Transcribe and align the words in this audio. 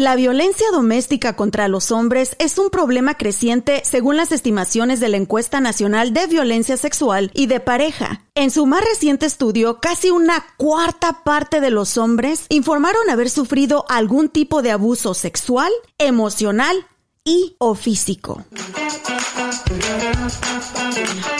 La 0.00 0.16
violencia 0.16 0.66
doméstica 0.72 1.36
contra 1.36 1.68
los 1.68 1.92
hombres 1.92 2.34
es 2.38 2.56
un 2.56 2.70
problema 2.70 3.18
creciente 3.18 3.82
según 3.84 4.16
las 4.16 4.32
estimaciones 4.32 4.98
de 4.98 5.10
la 5.10 5.18
Encuesta 5.18 5.60
Nacional 5.60 6.14
de 6.14 6.26
Violencia 6.26 6.78
Sexual 6.78 7.30
y 7.34 7.48
de 7.48 7.60
Pareja. 7.60 8.22
En 8.34 8.50
su 8.50 8.64
más 8.64 8.82
reciente 8.82 9.26
estudio, 9.26 9.78
casi 9.78 10.08
una 10.08 10.46
cuarta 10.56 11.22
parte 11.22 11.60
de 11.60 11.68
los 11.68 11.98
hombres 11.98 12.46
informaron 12.48 13.10
haber 13.10 13.28
sufrido 13.28 13.84
algún 13.90 14.30
tipo 14.30 14.62
de 14.62 14.70
abuso 14.70 15.12
sexual, 15.12 15.70
emocional 15.98 16.86
y 17.22 17.56
o 17.58 17.74
físico. 17.74 18.42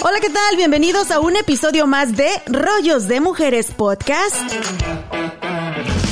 Hola, 0.03 0.21
¿qué 0.21 0.29
tal? 0.29 0.57
Bienvenidos 0.59 1.11
a 1.11 1.21
un 1.21 1.35
episodio 1.37 1.87
más 1.87 2.15
de 2.15 2.29
Rollos 2.45 3.09
de 3.09 3.21
Mujeres 3.21 3.69
Podcast. 3.75 4.37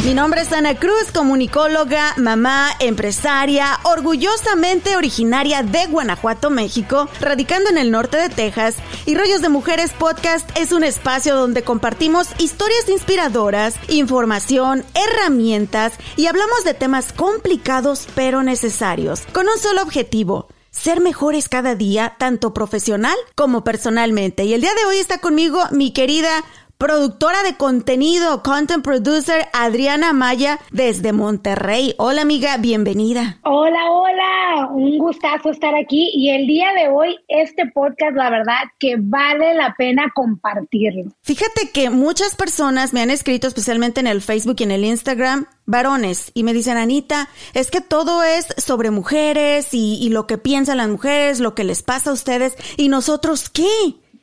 Mi 0.05 0.15
nombre 0.15 0.43
es 0.43 0.53
Ana 0.53 0.77
Cruz, 0.77 1.11
comunicóloga, 1.13 2.15
mamá, 2.17 2.71
empresaria, 2.79 3.79
orgullosamente 3.83 4.97
originaria 4.97 5.65
de 5.65 5.87
Guanajuato, 5.87 6.51
México, 6.51 7.09
radicando 7.21 7.69
en 7.69 7.79
el 7.79 7.91
norte 7.91 8.17
de 8.17 8.29
Texas. 8.29 8.77
Y 9.07 9.17
Rollos 9.17 9.43
de 9.43 9.49
Mujeres 9.49 9.93
Podcast 9.99 10.49
es 10.57 10.71
un 10.71 10.85
espacio 10.85 11.35
donde 11.35 11.63
compartimos 11.63 12.29
historias 12.39 12.89
inspiradoras, 12.89 13.75
información, 13.89 14.85
herramientas 14.95 15.95
y 16.17 16.27
hablamos 16.27 16.63
de 16.65 16.75
temas 16.75 17.13
complicados 17.13 18.07
pero 18.15 18.45
necesarios, 18.45 19.23
con 19.33 19.49
un 19.49 19.59
solo 19.59 19.83
objetivo 19.83 20.47
ser 20.71 21.01
mejores 21.01 21.49
cada 21.49 21.75
día, 21.75 22.15
tanto 22.19 22.55
profesional 22.55 23.17
como 23.35 23.65
personalmente. 23.65 24.45
Y 24.45 24.55
el 24.55 24.61
día 24.61 24.75
de 24.75 24.85
hoy 24.85 24.99
está 24.99 25.19
conmigo 25.19 25.61
mi 25.73 25.93
querida 25.93 26.45
productora 26.79 27.43
de 27.43 27.57
contenido, 27.57 28.45
content 28.45 28.85
producer 28.85 29.49
Adriana 29.53 30.13
Maya 30.13 30.61
desde 30.71 31.13
Monterrey. 31.13 31.97
Hola 31.99 32.23
amiga, 32.23 32.57
bienvenida. 32.57 33.41
Hola, 33.43 33.91
hola, 33.91 34.69
un 34.71 34.97
gustazo 34.97 35.51
estar 35.51 35.75
aquí 35.75 36.09
y 36.15 36.31
el 36.31 36.47
día 36.47 36.69
de 36.75 36.89
hoy 36.89 37.17
este 37.27 37.67
podcast 37.67 38.15
la 38.15 38.31
verdad 38.31 38.63
que 38.79 38.95
vale 38.97 39.55
la 39.55 39.75
pena 39.77 40.05
compartirlo. 40.15 41.11
Fíjate 41.23 41.71
que 41.73 41.91
muchas 41.91 42.37
personas 42.37 42.93
me 42.93 43.03
han 43.03 43.11
escrito 43.11 43.49
especialmente 43.49 43.99
en 43.99 44.07
el 44.07 44.23
Facebook 44.23 44.57
y 44.61 44.63
en 44.63 44.71
el 44.71 44.85
Instagram 44.85 45.47
varones 45.67 46.31
y 46.33 46.45
me 46.45 46.53
dicen, 46.53 46.77
Anita, 46.77 47.29
es 47.55 47.73
que 47.73 47.81
todo 47.81 48.23
es 48.23 48.55
sobre 48.57 48.93
mujeres 48.93 49.75
y, 49.75 49.99
y 50.01 50.11
lo 50.11 50.29
que 50.29 50.39
piensan 50.39 50.77
las 50.77 50.89
mujeres, 50.89 51.41
lo 51.41 51.57
que 51.57 51.65
les 51.65 51.83
pasa 51.83 52.11
a 52.11 52.13
ustedes 52.13 52.57
y 52.77 52.89
nosotros 52.89 53.51
qué. 53.51 53.67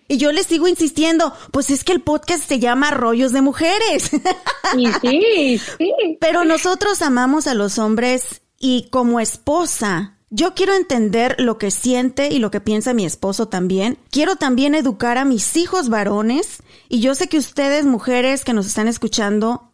Y 0.08 0.18
yo 0.18 0.32
les 0.32 0.46
sigo 0.46 0.68
insistiendo, 0.68 1.34
pues 1.52 1.70
es 1.72 1.84
que 1.84 1.94
el 1.94 2.02
podcast 2.02 2.48
se 2.48 2.60
llama 2.60 2.92
Rollos 2.92 3.32
de 3.32 3.42
Mujeres. 3.42 4.12
Y 4.78 4.88
sí, 4.88 5.62
sí. 5.78 6.18
Pero 6.20 6.44
nosotros 6.44 7.02
amamos 7.02 7.48
a 7.48 7.54
los 7.54 7.78
hombres 7.78 8.42
y 8.60 8.88
como 8.90 9.20
esposa, 9.20 10.18
yo 10.30 10.54
quiero 10.54 10.74
entender 10.74 11.36
lo 11.40 11.58
que 11.58 11.72
siente 11.72 12.30
y 12.34 12.40
lo 12.40 12.52
que 12.52 12.62
piensa 12.62 12.94
mi 12.94 13.06
esposo 13.06 13.48
también. 13.48 13.98
Quiero 14.10 14.36
también 14.36 14.76
educar 14.76 15.18
a 15.18 15.26
mis 15.26 15.56
hijos 15.56 15.90
varones 15.90 16.64
y 16.90 17.00
yo 17.00 17.16
sé 17.16 17.28
que 17.30 17.38
ustedes, 17.38 17.86
mujeres 17.86 18.44
que 18.44 18.54
nos 18.54 18.66
están 18.66 18.88
escuchando, 18.88 19.72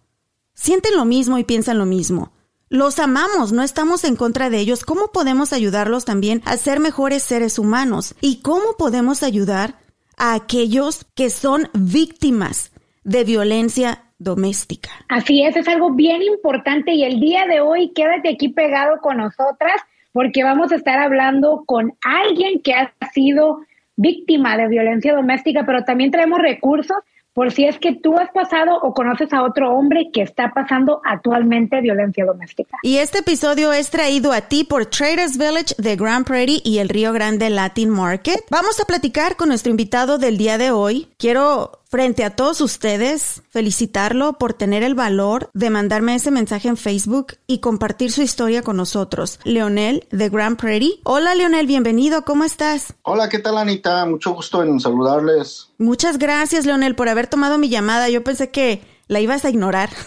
sienten 0.53 0.95
lo 0.95 1.05
mismo 1.05 1.37
y 1.37 1.43
piensan 1.43 1.77
lo 1.77 1.85
mismo. 1.85 2.33
Los 2.69 2.99
amamos, 2.99 3.51
no 3.51 3.63
estamos 3.63 4.05
en 4.05 4.15
contra 4.15 4.49
de 4.49 4.59
ellos. 4.59 4.85
¿Cómo 4.85 5.11
podemos 5.11 5.51
ayudarlos 5.51 6.05
también 6.05 6.41
a 6.45 6.55
ser 6.55 6.79
mejores 6.79 7.21
seres 7.21 7.59
humanos? 7.59 8.15
¿Y 8.21 8.37
cómo 8.37 8.77
podemos 8.77 9.23
ayudar 9.23 9.80
a 10.21 10.35
aquellos 10.35 11.03
que 11.15 11.31
son 11.31 11.63
víctimas 11.73 12.71
de 13.03 13.23
violencia 13.23 14.03
doméstica. 14.19 14.91
Así 15.09 15.41
es, 15.41 15.57
es 15.57 15.67
algo 15.67 15.93
bien 15.93 16.21
importante 16.21 16.93
y 16.93 17.03
el 17.03 17.19
día 17.19 17.47
de 17.47 17.59
hoy 17.59 17.91
quédate 17.95 18.29
aquí 18.29 18.49
pegado 18.49 18.99
con 19.01 19.17
nosotras 19.17 19.81
porque 20.13 20.43
vamos 20.43 20.71
a 20.71 20.75
estar 20.75 20.99
hablando 20.99 21.63
con 21.65 21.93
alguien 22.03 22.61
que 22.61 22.75
ha 22.75 22.93
sido 23.15 23.61
víctima 23.95 24.57
de 24.57 24.67
violencia 24.67 25.15
doméstica, 25.15 25.65
pero 25.65 25.85
también 25.85 26.11
traemos 26.11 26.39
recursos 26.39 26.97
por 27.33 27.51
si 27.51 27.65
es 27.65 27.79
que 27.79 27.93
tú 27.93 28.17
has 28.17 28.29
pasado 28.31 28.77
o 28.81 28.93
conoces 28.93 29.31
a 29.33 29.43
otro 29.43 29.73
hombre 29.73 30.09
que 30.11 30.21
está 30.21 30.51
pasando 30.53 31.01
actualmente 31.05 31.81
violencia 31.81 32.25
doméstica. 32.25 32.77
Y 32.83 32.97
este 32.97 33.19
episodio 33.19 33.71
es 33.71 33.89
traído 33.89 34.31
a 34.33 34.41
ti 34.41 34.63
por 34.63 34.85
Traders 34.85 35.37
Village 35.37 35.75
de 35.77 35.95
Grand 35.95 36.25
Prairie 36.25 36.61
y 36.63 36.79
el 36.79 36.89
Río 36.89 37.13
Grande 37.13 37.49
Latin 37.49 37.89
Market. 37.89 38.41
Vamos 38.49 38.79
a 38.81 38.85
platicar 38.85 39.35
con 39.35 39.49
nuestro 39.49 39.71
invitado 39.71 40.17
del 40.17 40.37
día 40.37 40.57
de 40.57 40.71
hoy. 40.71 41.07
Quiero 41.17 41.80
frente 41.91 42.23
a 42.23 42.29
todos 42.37 42.61
ustedes, 42.61 43.43
felicitarlo 43.49 44.37
por 44.37 44.53
tener 44.53 44.81
el 44.81 44.95
valor 44.95 45.49
de 45.53 45.69
mandarme 45.69 46.15
ese 46.15 46.31
mensaje 46.31 46.69
en 46.69 46.77
Facebook 46.77 47.33
y 47.47 47.59
compartir 47.59 48.13
su 48.13 48.21
historia 48.21 48.61
con 48.61 48.77
nosotros. 48.77 49.41
Leonel 49.43 50.07
de 50.09 50.29
Grand 50.29 50.57
Prairie. 50.57 51.01
Hola 51.03 51.35
Leonel, 51.35 51.67
bienvenido, 51.67 52.23
¿cómo 52.23 52.45
estás? 52.45 52.93
Hola, 53.01 53.27
¿qué 53.27 53.39
tal 53.39 53.57
Anita? 53.57 54.05
Mucho 54.05 54.31
gusto 54.31 54.63
en 54.63 54.79
saludarles. 54.79 55.67
Muchas 55.79 56.17
gracias 56.17 56.65
Leonel 56.65 56.95
por 56.95 57.09
haber 57.09 57.27
tomado 57.27 57.57
mi 57.57 57.67
llamada. 57.67 58.07
Yo 58.07 58.23
pensé 58.23 58.51
que 58.51 58.81
la 59.09 59.19
ibas 59.19 59.43
a 59.43 59.49
ignorar. 59.49 59.89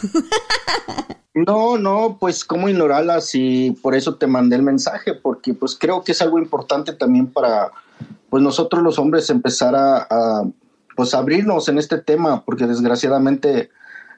No, 1.36 1.76
no, 1.78 2.16
pues 2.20 2.44
cómo 2.44 2.68
ignorarla 2.68 3.20
si 3.20 3.72
por 3.82 3.96
eso 3.96 4.14
te 4.14 4.28
mandé 4.28 4.54
el 4.54 4.62
mensaje, 4.62 5.14
porque 5.14 5.52
pues 5.52 5.76
creo 5.76 6.04
que 6.04 6.12
es 6.12 6.22
algo 6.22 6.38
importante 6.38 6.92
también 6.92 7.26
para 7.26 7.72
pues 8.30 8.40
nosotros 8.40 8.84
los 8.84 9.00
hombres 9.00 9.28
empezar 9.30 9.74
a, 9.74 10.06
a 10.08 10.44
pues 10.94 11.14
abrirnos 11.14 11.68
en 11.68 11.78
este 11.78 11.98
tema, 11.98 12.44
porque 12.44 12.66
desgraciadamente 12.66 13.70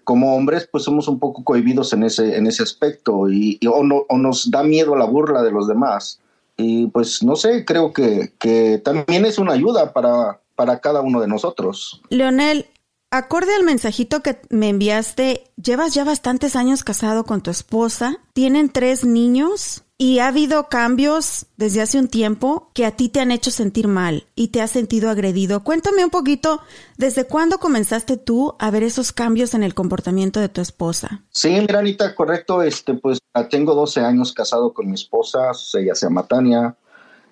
como 0.04 0.36
hombres 0.36 0.68
pues 0.70 0.84
somos 0.84 1.08
un 1.08 1.18
poco 1.18 1.42
cohibidos 1.42 1.92
en 1.92 2.04
ese, 2.04 2.36
en 2.36 2.46
ese 2.46 2.62
aspecto 2.62 3.28
y, 3.28 3.58
o, 3.66 3.82
no, 3.82 4.04
o, 4.08 4.16
nos 4.16 4.50
da 4.50 4.62
miedo 4.62 4.94
la 4.94 5.04
burla 5.04 5.42
de 5.42 5.50
los 5.50 5.66
demás. 5.66 6.20
Y 6.56 6.86
pues 6.86 7.22
no 7.22 7.34
sé, 7.36 7.64
creo 7.64 7.92
que, 7.92 8.32
que 8.38 8.78
también 8.78 9.24
es 9.26 9.38
una 9.38 9.52
ayuda 9.52 9.92
para, 9.92 10.40
para 10.54 10.78
cada 10.80 11.00
uno 11.00 11.20
de 11.20 11.26
nosotros. 11.26 12.02
Leonel, 12.08 12.66
acorde 13.10 13.54
al 13.54 13.64
mensajito 13.64 14.22
que 14.22 14.40
me 14.48 14.68
enviaste, 14.68 15.44
llevas 15.60 15.94
ya 15.94 16.04
bastantes 16.04 16.54
años 16.56 16.84
casado 16.84 17.24
con 17.24 17.42
tu 17.42 17.50
esposa, 17.50 18.18
tienen 18.32 18.70
tres 18.70 19.04
niños 19.04 19.85
y 19.98 20.18
ha 20.18 20.28
habido 20.28 20.68
cambios 20.68 21.46
desde 21.56 21.80
hace 21.80 21.98
un 21.98 22.08
tiempo 22.08 22.70
que 22.74 22.84
a 22.84 22.92
ti 22.92 23.08
te 23.08 23.20
han 23.20 23.30
hecho 23.30 23.50
sentir 23.50 23.88
mal 23.88 24.26
y 24.34 24.48
te 24.48 24.60
has 24.60 24.70
sentido 24.70 25.08
agredido. 25.08 25.64
Cuéntame 25.64 26.04
un 26.04 26.10
poquito, 26.10 26.60
¿desde 26.98 27.24
cuándo 27.24 27.58
comenzaste 27.58 28.18
tú 28.18 28.54
a 28.58 28.70
ver 28.70 28.82
esos 28.82 29.12
cambios 29.12 29.54
en 29.54 29.62
el 29.62 29.74
comportamiento 29.74 30.38
de 30.38 30.50
tu 30.50 30.60
esposa? 30.60 31.22
Sí, 31.30 31.48
mira, 31.48 31.78
Anita, 31.78 32.14
correcto. 32.14 32.62
Este, 32.62 32.94
pues 32.94 33.18
tengo 33.50 33.74
12 33.74 34.00
años 34.00 34.32
casado 34.32 34.74
con 34.74 34.86
mi 34.86 34.94
esposa, 34.94 35.50
ella 35.74 35.94
se 35.94 36.06
llama 36.06 36.26
Tania. 36.26 36.76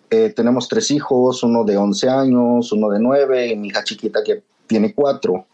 Eh, 0.08 0.30
tenemos 0.30 0.68
tres 0.68 0.90
hijos, 0.90 1.42
uno 1.42 1.64
de 1.64 1.76
11 1.76 2.08
años, 2.08 2.72
uno 2.72 2.88
de 2.88 3.00
9 3.00 3.48
y 3.48 3.56
mi 3.56 3.68
hija 3.68 3.84
chiquita 3.84 4.22
que 4.24 4.42
tiene 4.66 4.94
4. 4.94 5.46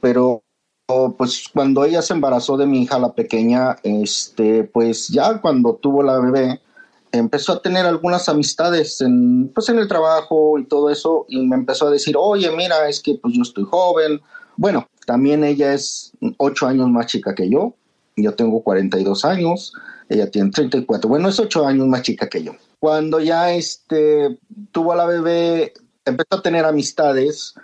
Pero 0.00 0.43
pues 0.86 1.48
cuando 1.52 1.84
ella 1.84 2.02
se 2.02 2.12
embarazó 2.12 2.56
de 2.56 2.66
mi 2.66 2.82
hija, 2.82 2.98
la 2.98 3.14
pequeña, 3.14 3.76
este, 3.82 4.64
pues 4.64 5.08
ya 5.08 5.40
cuando 5.40 5.76
tuvo 5.76 6.02
la 6.02 6.18
bebé, 6.18 6.60
empezó 7.12 7.52
a 7.52 7.62
tener 7.62 7.86
algunas 7.86 8.28
amistades 8.28 9.00
en, 9.00 9.48
pues 9.54 9.68
en 9.68 9.78
el 9.78 9.88
trabajo 9.88 10.58
y 10.58 10.66
todo 10.66 10.90
eso, 10.90 11.24
y 11.28 11.46
me 11.46 11.56
empezó 11.56 11.86
a 11.86 11.90
decir, 11.90 12.16
oye, 12.18 12.50
mira, 12.54 12.88
es 12.88 13.00
que 13.00 13.14
pues 13.14 13.34
yo 13.34 13.42
estoy 13.42 13.64
joven. 13.64 14.20
Bueno, 14.56 14.86
también 15.06 15.42
ella 15.44 15.72
es 15.72 16.12
ocho 16.36 16.66
años 16.66 16.88
más 16.90 17.06
chica 17.06 17.34
que 17.34 17.48
yo, 17.48 17.74
yo 18.16 18.34
tengo 18.34 18.62
42 18.62 19.24
años, 19.24 19.72
ella 20.08 20.30
tiene 20.30 20.50
34, 20.50 21.08
bueno, 21.08 21.28
es 21.28 21.40
ocho 21.40 21.66
años 21.66 21.86
más 21.86 22.02
chica 22.02 22.28
que 22.28 22.42
yo. 22.42 22.52
Cuando 22.78 23.20
ya 23.20 23.52
este, 23.52 24.38
tuvo 24.70 24.92
a 24.92 24.96
la 24.96 25.06
bebé, 25.06 25.72
empezó 26.04 26.36
a 26.36 26.42
tener 26.42 26.66
amistades, 26.66 27.54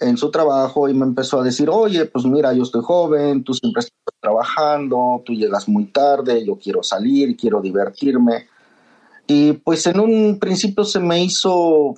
en 0.00 0.16
su 0.16 0.30
trabajo 0.30 0.88
y 0.88 0.94
me 0.94 1.04
empezó 1.04 1.40
a 1.40 1.44
decir, 1.44 1.68
oye, 1.70 2.06
pues 2.06 2.24
mira, 2.24 2.52
yo 2.52 2.62
estoy 2.62 2.82
joven, 2.82 3.42
tú 3.42 3.54
siempre 3.54 3.80
estás 3.80 4.14
trabajando, 4.20 5.22
tú 5.24 5.32
llegas 5.32 5.68
muy 5.68 5.86
tarde, 5.86 6.44
yo 6.44 6.56
quiero 6.56 6.82
salir, 6.82 7.36
quiero 7.36 7.60
divertirme. 7.60 8.46
Y 9.26 9.52
pues 9.52 9.86
en 9.86 10.00
un 10.00 10.38
principio 10.38 10.84
se 10.84 11.00
me 11.00 11.22
hizo 11.22 11.94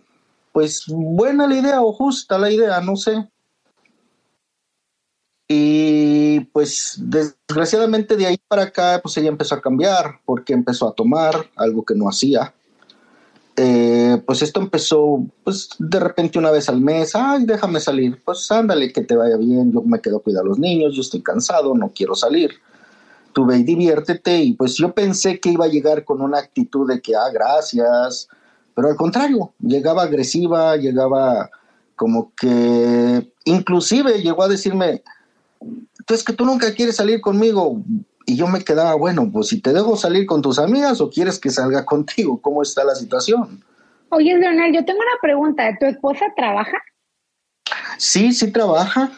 pues 0.52 0.84
buena 0.88 1.46
la 1.46 1.56
idea 1.56 1.82
o 1.82 1.92
justa 1.92 2.38
la 2.38 2.50
idea, 2.50 2.80
no 2.80 2.96
sé. 2.96 3.28
Y 5.46 6.40
pues 6.52 6.96
desgraciadamente 6.98 8.16
de 8.16 8.26
ahí 8.26 8.36
para 8.48 8.62
acá, 8.62 9.00
pues 9.02 9.16
ella 9.16 9.28
empezó 9.28 9.54
a 9.54 9.60
cambiar 9.60 10.20
porque 10.24 10.52
empezó 10.52 10.88
a 10.88 10.94
tomar 10.94 11.50
algo 11.56 11.84
que 11.84 11.94
no 11.94 12.08
hacía. 12.08 12.54
Eh, 13.62 14.22
pues 14.24 14.40
esto 14.40 14.58
empezó, 14.58 15.22
pues 15.44 15.68
de 15.78 16.00
repente 16.00 16.38
una 16.38 16.50
vez 16.50 16.70
al 16.70 16.80
mes, 16.80 17.14
ay, 17.14 17.44
déjame 17.44 17.78
salir, 17.78 18.18
pues 18.24 18.50
ándale, 18.50 18.90
que 18.90 19.02
te 19.02 19.14
vaya 19.14 19.36
bien, 19.36 19.70
yo 19.70 19.82
me 19.82 20.00
quedo 20.00 20.16
a 20.16 20.22
cuidar 20.22 20.44
a 20.44 20.48
los 20.48 20.58
niños, 20.58 20.94
yo 20.94 21.02
estoy 21.02 21.20
cansado, 21.20 21.74
no 21.74 21.92
quiero 21.94 22.14
salir. 22.14 22.52
Tú 23.34 23.44
ve 23.44 23.58
y 23.58 23.62
diviértete 23.62 24.38
y 24.40 24.54
pues 24.54 24.76
yo 24.76 24.94
pensé 24.94 25.38
que 25.40 25.50
iba 25.50 25.66
a 25.66 25.68
llegar 25.68 26.06
con 26.06 26.22
una 26.22 26.38
actitud 26.38 26.88
de 26.88 27.02
que, 27.02 27.14
ah, 27.14 27.28
gracias, 27.30 28.28
pero 28.74 28.88
al 28.88 28.96
contrario, 28.96 29.52
llegaba 29.60 30.04
agresiva, 30.04 30.74
llegaba 30.76 31.50
como 31.96 32.32
que, 32.34 33.30
inclusive 33.44 34.22
llegó 34.22 34.42
a 34.42 34.48
decirme, 34.48 35.02
es 36.08 36.24
que 36.24 36.32
tú 36.32 36.46
nunca 36.46 36.72
quieres 36.72 36.96
salir 36.96 37.20
conmigo. 37.20 37.82
Y 38.30 38.36
yo 38.36 38.46
me 38.46 38.62
quedaba, 38.62 38.94
bueno, 38.94 39.28
pues 39.32 39.48
si 39.48 39.60
te 39.60 39.72
dejo 39.72 39.96
salir 39.96 40.24
con 40.24 40.40
tus 40.40 40.60
amigas 40.60 41.00
o 41.00 41.10
quieres 41.10 41.40
que 41.40 41.50
salga 41.50 41.84
contigo, 41.94 42.40
¿cómo 42.40 42.62
está 42.62 42.84
la 42.84 42.94
situación? 42.94 43.64
Oye, 44.10 44.38
Leonel, 44.38 44.72
yo 44.72 44.84
tengo 44.84 45.00
una 45.00 45.20
pregunta. 45.20 45.76
¿Tu 45.80 45.86
esposa 45.86 46.26
trabaja? 46.36 46.78
Sí, 47.98 48.32
sí 48.32 48.52
trabaja. 48.52 49.10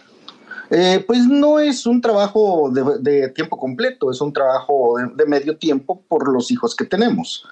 Eh, 0.70 1.04
pues 1.06 1.26
no 1.26 1.60
es 1.60 1.84
un 1.84 2.00
trabajo 2.00 2.70
de, 2.70 3.28
tiempo 3.28 3.58
completo, 3.58 4.10
es 4.10 4.22
un 4.22 4.32
trabajo 4.32 4.96
de, 5.14 5.26
medio 5.26 5.58
tiempo 5.58 6.00
por 6.08 6.32
los 6.32 6.50
hijos 6.50 6.74
que 6.74 6.86
tenemos. 6.86 7.46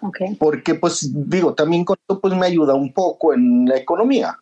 Okay. 0.00 0.36
Porque 0.36 0.76
pues 0.76 1.10
digo, 1.12 1.54
también 1.54 1.84
con 1.84 1.96
esto 2.00 2.20
pues 2.20 2.32
me 2.34 2.46
ayuda 2.46 2.74
un 2.74 2.92
poco 2.92 3.34
en 3.34 3.66
la 3.66 3.76
economía. 3.76 4.38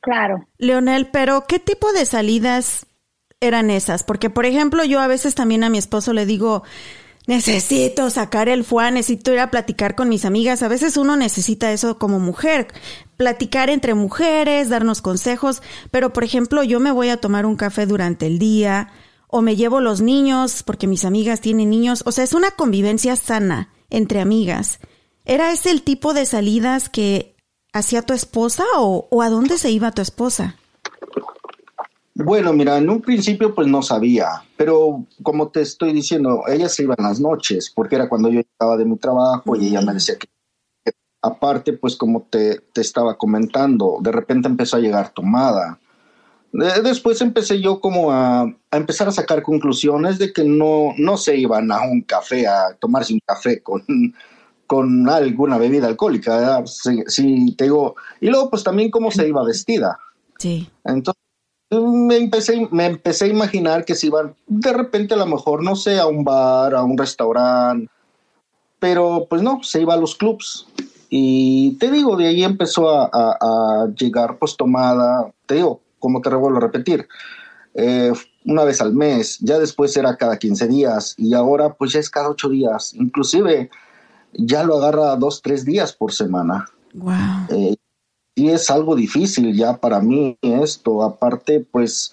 Claro. 0.00 0.46
Leonel, 0.56 1.10
pero 1.10 1.44
¿qué 1.46 1.58
tipo 1.58 1.92
de 1.92 2.06
salidas 2.06 2.86
eran 3.40 3.70
esas? 3.70 4.02
Porque, 4.02 4.30
por 4.30 4.46
ejemplo, 4.46 4.84
yo 4.84 5.00
a 5.00 5.06
veces 5.06 5.34
también 5.34 5.64
a 5.64 5.70
mi 5.70 5.78
esposo 5.78 6.12
le 6.12 6.26
digo, 6.26 6.62
necesito 7.26 8.10
sacar 8.10 8.48
el 8.48 8.64
fuá, 8.64 8.90
necesito 8.90 9.32
ir 9.32 9.38
a 9.38 9.50
platicar 9.50 9.94
con 9.94 10.08
mis 10.08 10.24
amigas. 10.24 10.62
A 10.62 10.68
veces 10.68 10.96
uno 10.96 11.16
necesita 11.16 11.72
eso 11.72 11.98
como 11.98 12.18
mujer, 12.18 12.68
platicar 13.16 13.70
entre 13.70 13.94
mujeres, 13.94 14.68
darnos 14.68 15.02
consejos. 15.02 15.62
Pero, 15.90 16.12
por 16.12 16.24
ejemplo, 16.24 16.62
yo 16.62 16.80
me 16.80 16.92
voy 16.92 17.10
a 17.10 17.18
tomar 17.18 17.46
un 17.46 17.56
café 17.56 17.86
durante 17.86 18.26
el 18.26 18.38
día 18.38 18.90
o 19.28 19.42
me 19.42 19.56
llevo 19.56 19.80
los 19.80 20.00
niños 20.00 20.62
porque 20.62 20.86
mis 20.86 21.04
amigas 21.04 21.40
tienen 21.40 21.70
niños. 21.70 22.02
O 22.06 22.12
sea, 22.12 22.24
es 22.24 22.32
una 22.32 22.50
convivencia 22.52 23.14
sana 23.14 23.70
entre 23.90 24.20
amigas. 24.20 24.80
¿Era 25.24 25.52
ese 25.52 25.70
el 25.70 25.82
tipo 25.82 26.14
de 26.14 26.24
salidas 26.24 26.88
que 26.88 27.36
hacía 27.72 28.02
tu 28.02 28.14
esposa 28.14 28.64
o, 28.76 29.06
o 29.10 29.22
a 29.22 29.28
dónde 29.28 29.58
se 29.58 29.70
iba 29.70 29.92
tu 29.92 30.00
esposa? 30.00 30.56
Bueno, 32.20 32.52
mira, 32.52 32.76
en 32.78 32.90
un 32.90 33.00
principio 33.00 33.54
pues 33.54 33.68
no 33.68 33.80
sabía, 33.80 34.42
pero 34.56 35.06
como 35.22 35.50
te 35.50 35.60
estoy 35.60 35.92
diciendo, 35.92 36.42
ella 36.48 36.68
se 36.68 36.82
iba 36.82 36.96
en 36.98 37.04
las 37.04 37.20
noches, 37.20 37.72
porque 37.72 37.94
era 37.94 38.08
cuando 38.08 38.28
yo 38.28 38.40
estaba 38.40 38.76
de 38.76 38.84
mi 38.84 38.96
trabajo 38.96 39.54
y 39.54 39.68
ella 39.68 39.82
me 39.82 39.94
decía 39.94 40.16
que, 40.18 40.26
aparte, 41.22 41.74
pues 41.74 41.94
como 41.94 42.22
te, 42.22 42.58
te, 42.72 42.80
estaba 42.80 43.16
comentando, 43.16 43.98
de 44.00 44.10
repente 44.10 44.48
empezó 44.48 44.76
a 44.76 44.80
llegar 44.80 45.10
tomada. 45.10 45.78
después 46.82 47.20
empecé 47.20 47.60
yo 47.60 47.80
como 47.80 48.10
a, 48.10 48.40
a, 48.42 48.76
empezar 48.76 49.06
a 49.06 49.12
sacar 49.12 49.42
conclusiones 49.42 50.18
de 50.18 50.32
que 50.32 50.42
no, 50.42 50.94
no 50.98 51.16
se 51.16 51.36
iban 51.36 51.70
a 51.70 51.82
un 51.82 52.02
café 52.02 52.48
a 52.48 52.74
tomarse 52.80 53.12
un 53.12 53.20
café 53.24 53.62
con, 53.62 53.84
con 54.66 55.08
alguna 55.08 55.56
bebida 55.56 55.86
alcohólica. 55.86 56.64
Sí, 56.66 57.54
te 57.56 57.64
digo, 57.64 57.94
y 58.20 58.26
luego 58.26 58.50
pues 58.50 58.64
también 58.64 58.90
cómo 58.90 59.12
se 59.12 59.28
iba 59.28 59.44
vestida. 59.44 60.00
Sí. 60.40 60.68
Entonces 60.84 61.27
me 61.70 62.16
empecé, 62.16 62.66
me 62.70 62.86
empecé 62.86 63.26
a 63.26 63.28
imaginar 63.28 63.84
que 63.84 63.94
se 63.94 64.06
iban 64.06 64.34
de 64.46 64.72
repente 64.72 65.14
a 65.14 65.18
lo 65.18 65.26
mejor, 65.26 65.62
no 65.62 65.76
sé, 65.76 65.98
a 65.98 66.06
un 66.06 66.24
bar, 66.24 66.74
a 66.74 66.82
un 66.82 66.96
restaurante, 66.96 67.90
pero 68.78 69.26
pues 69.28 69.42
no, 69.42 69.62
se 69.62 69.82
iba 69.82 69.94
a 69.94 69.98
los 69.98 70.14
clubs. 70.14 70.66
Y 71.10 71.76
te 71.78 71.90
digo, 71.90 72.16
de 72.16 72.28
ahí 72.28 72.44
empezó 72.44 72.90
a, 72.90 73.86
llegar 73.96 74.38
pues 74.38 74.56
tomada, 74.56 75.32
te 75.46 75.56
digo, 75.56 75.80
como 75.98 76.20
te 76.20 76.30
revuelvo 76.30 76.58
a 76.58 76.62
repetir, 76.62 77.08
eh, 77.74 78.12
una 78.44 78.64
vez 78.64 78.80
al 78.80 78.94
mes, 78.94 79.38
ya 79.40 79.58
después 79.58 79.96
era 79.96 80.16
cada 80.16 80.38
15 80.38 80.68
días 80.68 81.14
y 81.16 81.34
ahora 81.34 81.74
pues 81.74 81.92
ya 81.92 82.00
es 82.00 82.10
cada 82.10 82.28
8 82.28 82.48
días, 82.48 82.94
inclusive 82.94 83.70
ya 84.32 84.64
lo 84.64 84.76
agarra 84.76 85.16
dos, 85.16 85.42
tres 85.42 85.64
días 85.64 85.92
por 85.92 86.12
semana. 86.12 86.66
Wow 86.94 87.76
y 88.38 88.50
es 88.50 88.70
algo 88.70 88.94
difícil 88.94 89.54
ya 89.56 89.76
para 89.76 90.00
mí 90.00 90.38
esto. 90.42 91.02
Aparte, 91.02 91.66
pues 91.70 92.12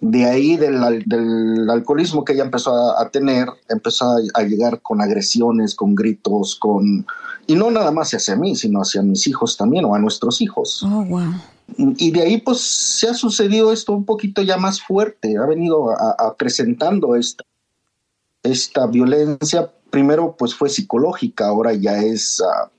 de 0.00 0.24
ahí 0.24 0.56
del, 0.56 1.68
alcoholismo 1.68 2.24
que 2.24 2.34
ella 2.34 2.44
empezó 2.44 2.96
a, 2.96 3.10
tener, 3.10 3.48
empezó 3.68 4.16
a, 4.34 4.42
llegar 4.42 4.80
con 4.80 5.00
agresiones, 5.00 5.74
con 5.74 5.94
gritos, 5.96 6.54
con... 6.54 7.04
Y 7.48 7.56
no 7.56 7.70
nada 7.70 7.90
más 7.90 8.14
hacia 8.14 8.36
mí, 8.36 8.54
sino 8.54 8.80
hacia 8.80 9.02
mis 9.02 9.26
hijos 9.26 9.56
también 9.56 9.84
o 9.84 9.94
a 9.94 9.98
nuestros 9.98 10.40
hijos. 10.40 10.82
Oh, 10.84 11.04
wow. 11.04 11.32
Y 11.76 12.12
de 12.12 12.22
ahí 12.22 12.40
pues 12.40 12.60
se 12.60 13.08
ha 13.08 13.14
sucedido 13.14 13.72
esto 13.72 13.92
un 13.92 14.04
poquito 14.04 14.42
ya 14.42 14.56
más 14.56 14.80
fuerte, 14.80 15.36
ha 15.36 15.46
venido 15.46 15.90
acrecentando 16.20 17.16
esta, 17.16 17.44
esta 18.42 18.86
violencia. 18.86 19.70
Primero 19.90 20.36
pues 20.38 20.54
fue 20.54 20.68
psicológica, 20.68 21.48
ahora 21.48 21.72
ya 21.74 21.98
es 21.98 22.40
ah, 22.42 22.70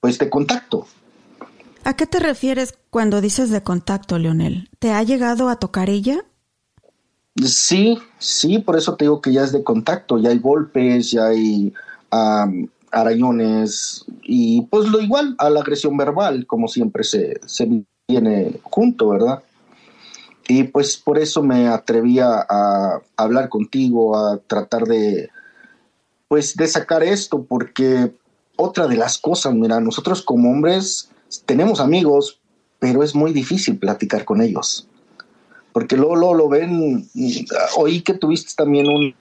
pues 0.00 0.18
de 0.18 0.28
contacto. 0.28 0.86
¿A 1.84 1.94
qué 1.94 2.06
te 2.06 2.20
refieres 2.20 2.74
cuando 2.90 3.20
dices 3.20 3.50
de 3.50 3.62
contacto, 3.62 4.18
Leonel? 4.18 4.68
¿Te 4.78 4.92
ha 4.92 5.02
llegado 5.02 5.48
a 5.48 5.56
tocar 5.56 5.88
ella? 5.88 6.24
Sí, 7.44 7.98
sí, 8.18 8.58
por 8.58 8.76
eso 8.76 8.96
te 8.96 9.04
digo 9.04 9.20
que 9.20 9.32
ya 9.32 9.44
es 9.44 9.52
de 9.52 9.64
contacto, 9.64 10.18
ya 10.18 10.30
hay 10.30 10.38
golpes, 10.38 11.10
ya 11.10 11.26
hay 11.26 11.72
arañones 12.90 14.04
y 14.22 14.62
pues 14.62 14.88
lo 14.88 15.00
igual 15.00 15.36
a 15.38 15.48
la 15.48 15.60
agresión 15.60 15.96
verbal, 15.96 16.46
como 16.46 16.68
siempre 16.68 17.04
se, 17.04 17.40
se 17.46 17.84
viene 18.08 18.60
junto, 18.62 19.10
¿verdad? 19.10 19.42
Y 20.48 20.64
pues 20.64 20.96
por 20.96 21.18
eso 21.18 21.42
me 21.42 21.68
atrevía 21.68 22.26
a 22.48 23.00
hablar 23.16 23.48
contigo, 23.48 24.16
a 24.16 24.38
tratar 24.38 24.84
de, 24.84 25.30
pues 26.26 26.56
de 26.56 26.66
sacar 26.66 27.04
esto, 27.04 27.44
porque 27.44 28.12
otra 28.56 28.88
de 28.88 28.96
las 28.96 29.18
cosas, 29.18 29.54
mira, 29.54 29.80
nosotros 29.80 30.22
como 30.22 30.50
hombres 30.50 31.10
tenemos 31.46 31.80
amigos, 31.80 32.40
pero 32.78 33.02
es 33.02 33.14
muy 33.14 33.32
difícil 33.32 33.78
platicar 33.78 34.24
con 34.24 34.40
ellos. 34.40 34.88
Porque 35.72 35.96
luego, 35.96 36.34
lo 36.34 36.48
ven, 36.48 37.08
oí 37.76 38.02
que 38.02 38.14
tuviste 38.14 38.54
también 38.56 38.88
un... 38.88 39.14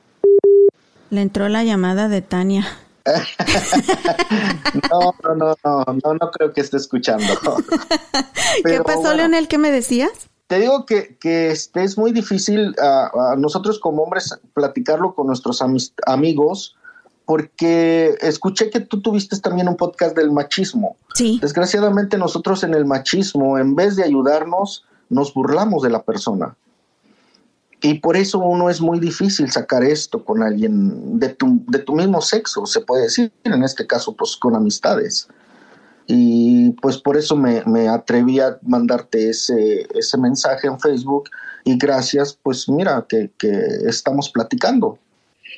Le 1.12 1.22
entró 1.22 1.50
la 1.50 1.64
llamada 1.64 2.08
de 2.08 2.22
Tania. 2.22 2.68
no, 4.92 5.14
no, 5.24 5.36
no, 5.36 5.56
no, 5.64 5.86
no, 6.04 6.14
no 6.14 6.32
creo 6.32 6.54
que 6.54 6.62
esté 6.62 6.78
escuchando. 6.78 7.26
¿Qué 8.66 8.82
pasó, 8.84 9.14
Leonel? 9.14 9.48
¿Qué 9.48 9.58
me 9.58 9.72
decías? 9.72 10.30
Te 10.48 10.60
digo 10.60 10.86
que, 10.86 11.18
que 11.18 11.52
este 11.52 11.84
es 11.84 11.98
muy 11.98 12.12
difícil 12.12 12.76
a, 12.80 13.36
nosotros 13.38 13.80
como 13.80 14.04
hombres 14.04 14.40
platicarlo 14.54 15.14
con 15.14 15.28
nuestros 15.28 15.64
amigos 16.06 16.76
porque 17.30 18.16
escuché 18.22 18.72
que 18.72 18.80
tú 18.80 19.04
tuviste 19.04 19.38
también 19.40 19.68
un 19.68 19.76
podcast 19.76 20.18
del 20.18 20.32
machismo. 20.32 20.98
Sí. 21.14 21.38
Desgraciadamente 21.40 22.18
nosotros 22.18 22.64
en 22.64 22.74
el 22.74 22.86
machismo, 22.86 23.60
en 23.60 23.76
vez 23.76 23.96
de 23.96 24.04
ayudarnos, 24.04 24.84
nos 25.10 25.32
burlamos 25.36 25.84
de 25.84 25.92
la 25.92 26.02
persona. 26.02 26.56
Y 27.84 28.00
por 28.00 28.18
eso 28.18 28.40
uno 28.40 28.68
es 28.68 28.82
muy 28.82 29.00
difícil 29.00 29.52
sacar 29.52 29.84
esto 29.84 30.26
con 30.26 30.42
alguien 30.42 31.20
de 31.20 31.30
tu, 31.30 31.62
de 31.68 31.78
tu 31.78 31.94
mismo 31.94 32.20
sexo, 32.20 32.66
se 32.66 32.82
puede 32.82 33.04
decir, 33.04 33.32
en 33.44 33.64
este 33.64 33.86
caso, 33.86 34.16
pues 34.16 34.36
con 34.36 34.56
amistades. 34.56 35.28
Y 36.08 36.72
pues 36.82 36.98
por 36.98 37.16
eso 37.16 37.36
me, 37.36 37.62
me 37.68 37.90
atreví 37.90 38.40
a 38.40 38.58
mandarte 38.64 39.30
ese, 39.30 39.88
ese 39.94 40.18
mensaje 40.18 40.66
en 40.66 40.80
Facebook 40.80 41.30
y 41.64 41.78
gracias, 41.78 42.36
pues 42.42 42.68
mira, 42.68 43.06
que, 43.08 43.30
que 43.38 43.52
estamos 43.86 44.32
platicando. 44.32 44.98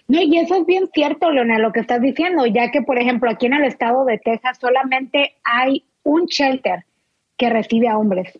No, 0.07 0.21
y 0.21 0.37
eso 0.37 0.55
es 0.55 0.65
bien 0.65 0.89
cierto, 0.93 1.31
Leonel, 1.31 1.61
lo 1.61 1.71
que 1.71 1.79
estás 1.79 2.01
diciendo, 2.01 2.45
ya 2.45 2.71
que, 2.71 2.81
por 2.81 2.97
ejemplo, 2.97 3.29
aquí 3.29 3.45
en 3.45 3.53
el 3.53 3.63
estado 3.63 4.05
de 4.05 4.17
Texas 4.17 4.57
solamente 4.59 5.35
hay 5.43 5.83
un 6.03 6.25
shelter 6.25 6.85
que 7.37 7.49
recibe 7.49 7.87
a 7.87 7.97
hombres. 7.97 8.39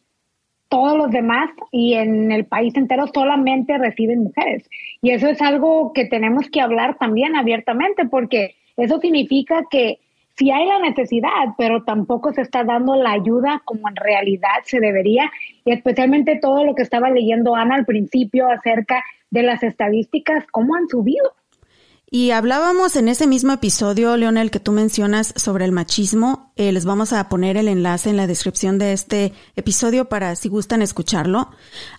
Todos 0.69 0.97
los 0.97 1.11
demás 1.11 1.49
y 1.71 1.95
en 1.95 2.31
el 2.31 2.45
país 2.45 2.75
entero 2.75 3.07
solamente 3.13 3.77
reciben 3.77 4.23
mujeres. 4.23 4.69
Y 5.01 5.11
eso 5.11 5.27
es 5.27 5.41
algo 5.41 5.91
que 5.93 6.05
tenemos 6.05 6.49
que 6.49 6.61
hablar 6.61 6.97
también 6.97 7.35
abiertamente, 7.35 8.05
porque 8.05 8.55
eso 8.77 8.99
significa 8.99 9.65
que 9.69 9.99
sí 10.37 10.49
hay 10.51 10.65
la 10.65 10.79
necesidad, 10.79 11.29
pero 11.57 11.83
tampoco 11.83 12.33
se 12.33 12.41
está 12.41 12.63
dando 12.63 12.95
la 12.95 13.11
ayuda 13.11 13.61
como 13.65 13.89
en 13.89 13.95
realidad 13.95 14.63
se 14.63 14.79
debería, 14.79 15.29
y 15.65 15.71
especialmente 15.71 16.39
todo 16.41 16.63
lo 16.63 16.73
que 16.75 16.83
estaba 16.83 17.09
leyendo 17.09 17.55
Ana 17.55 17.75
al 17.75 17.85
principio 17.85 18.47
acerca 18.49 19.03
de 19.29 19.43
las 19.43 19.63
estadísticas, 19.63 20.45
cómo 20.51 20.75
han 20.75 20.87
subido. 20.87 21.33
Y 22.13 22.31
hablábamos 22.31 22.97
en 22.97 23.07
ese 23.07 23.25
mismo 23.25 23.53
episodio, 23.53 24.17
Leonel, 24.17 24.51
que 24.51 24.59
tú 24.59 24.73
mencionas 24.73 25.33
sobre 25.37 25.63
el 25.63 25.71
machismo. 25.71 26.51
Eh, 26.57 26.73
les 26.73 26.83
vamos 26.83 27.13
a 27.13 27.29
poner 27.29 27.55
el 27.55 27.69
enlace 27.69 28.09
en 28.09 28.17
la 28.17 28.27
descripción 28.27 28.77
de 28.77 28.91
este 28.91 29.31
episodio 29.55 30.09
para 30.09 30.35
si 30.35 30.49
gustan 30.49 30.81
escucharlo. 30.81 31.51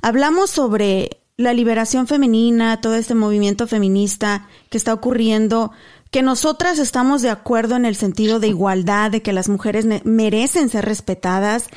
Hablamos 0.03 0.51
sobre 0.51 1.23
la 1.39 1.55
liberación 1.55 2.07
femenina, 2.07 2.83
todo 2.83 2.95
este 2.95 3.15
movimiento 3.15 3.67
feminista 3.67 4.51
que 4.69 4.77
está 4.77 4.93
ocurriendo, 4.93 5.73
que 6.11 6.21
nosotras 6.21 6.79
estamos 6.79 7.23
de 7.23 7.31
acuerdo 7.31 7.77
en 7.77 7.87
el 7.87 7.97
sentido 7.97 8.39
de 8.39 8.49
igualdad, 8.49 9.11
de 9.11 9.23
que 9.23 9.33
las 9.33 9.49
mujeres 9.49 9.87
merecen 10.05 10.69
ser 10.69 10.85
respetadas 10.85 11.69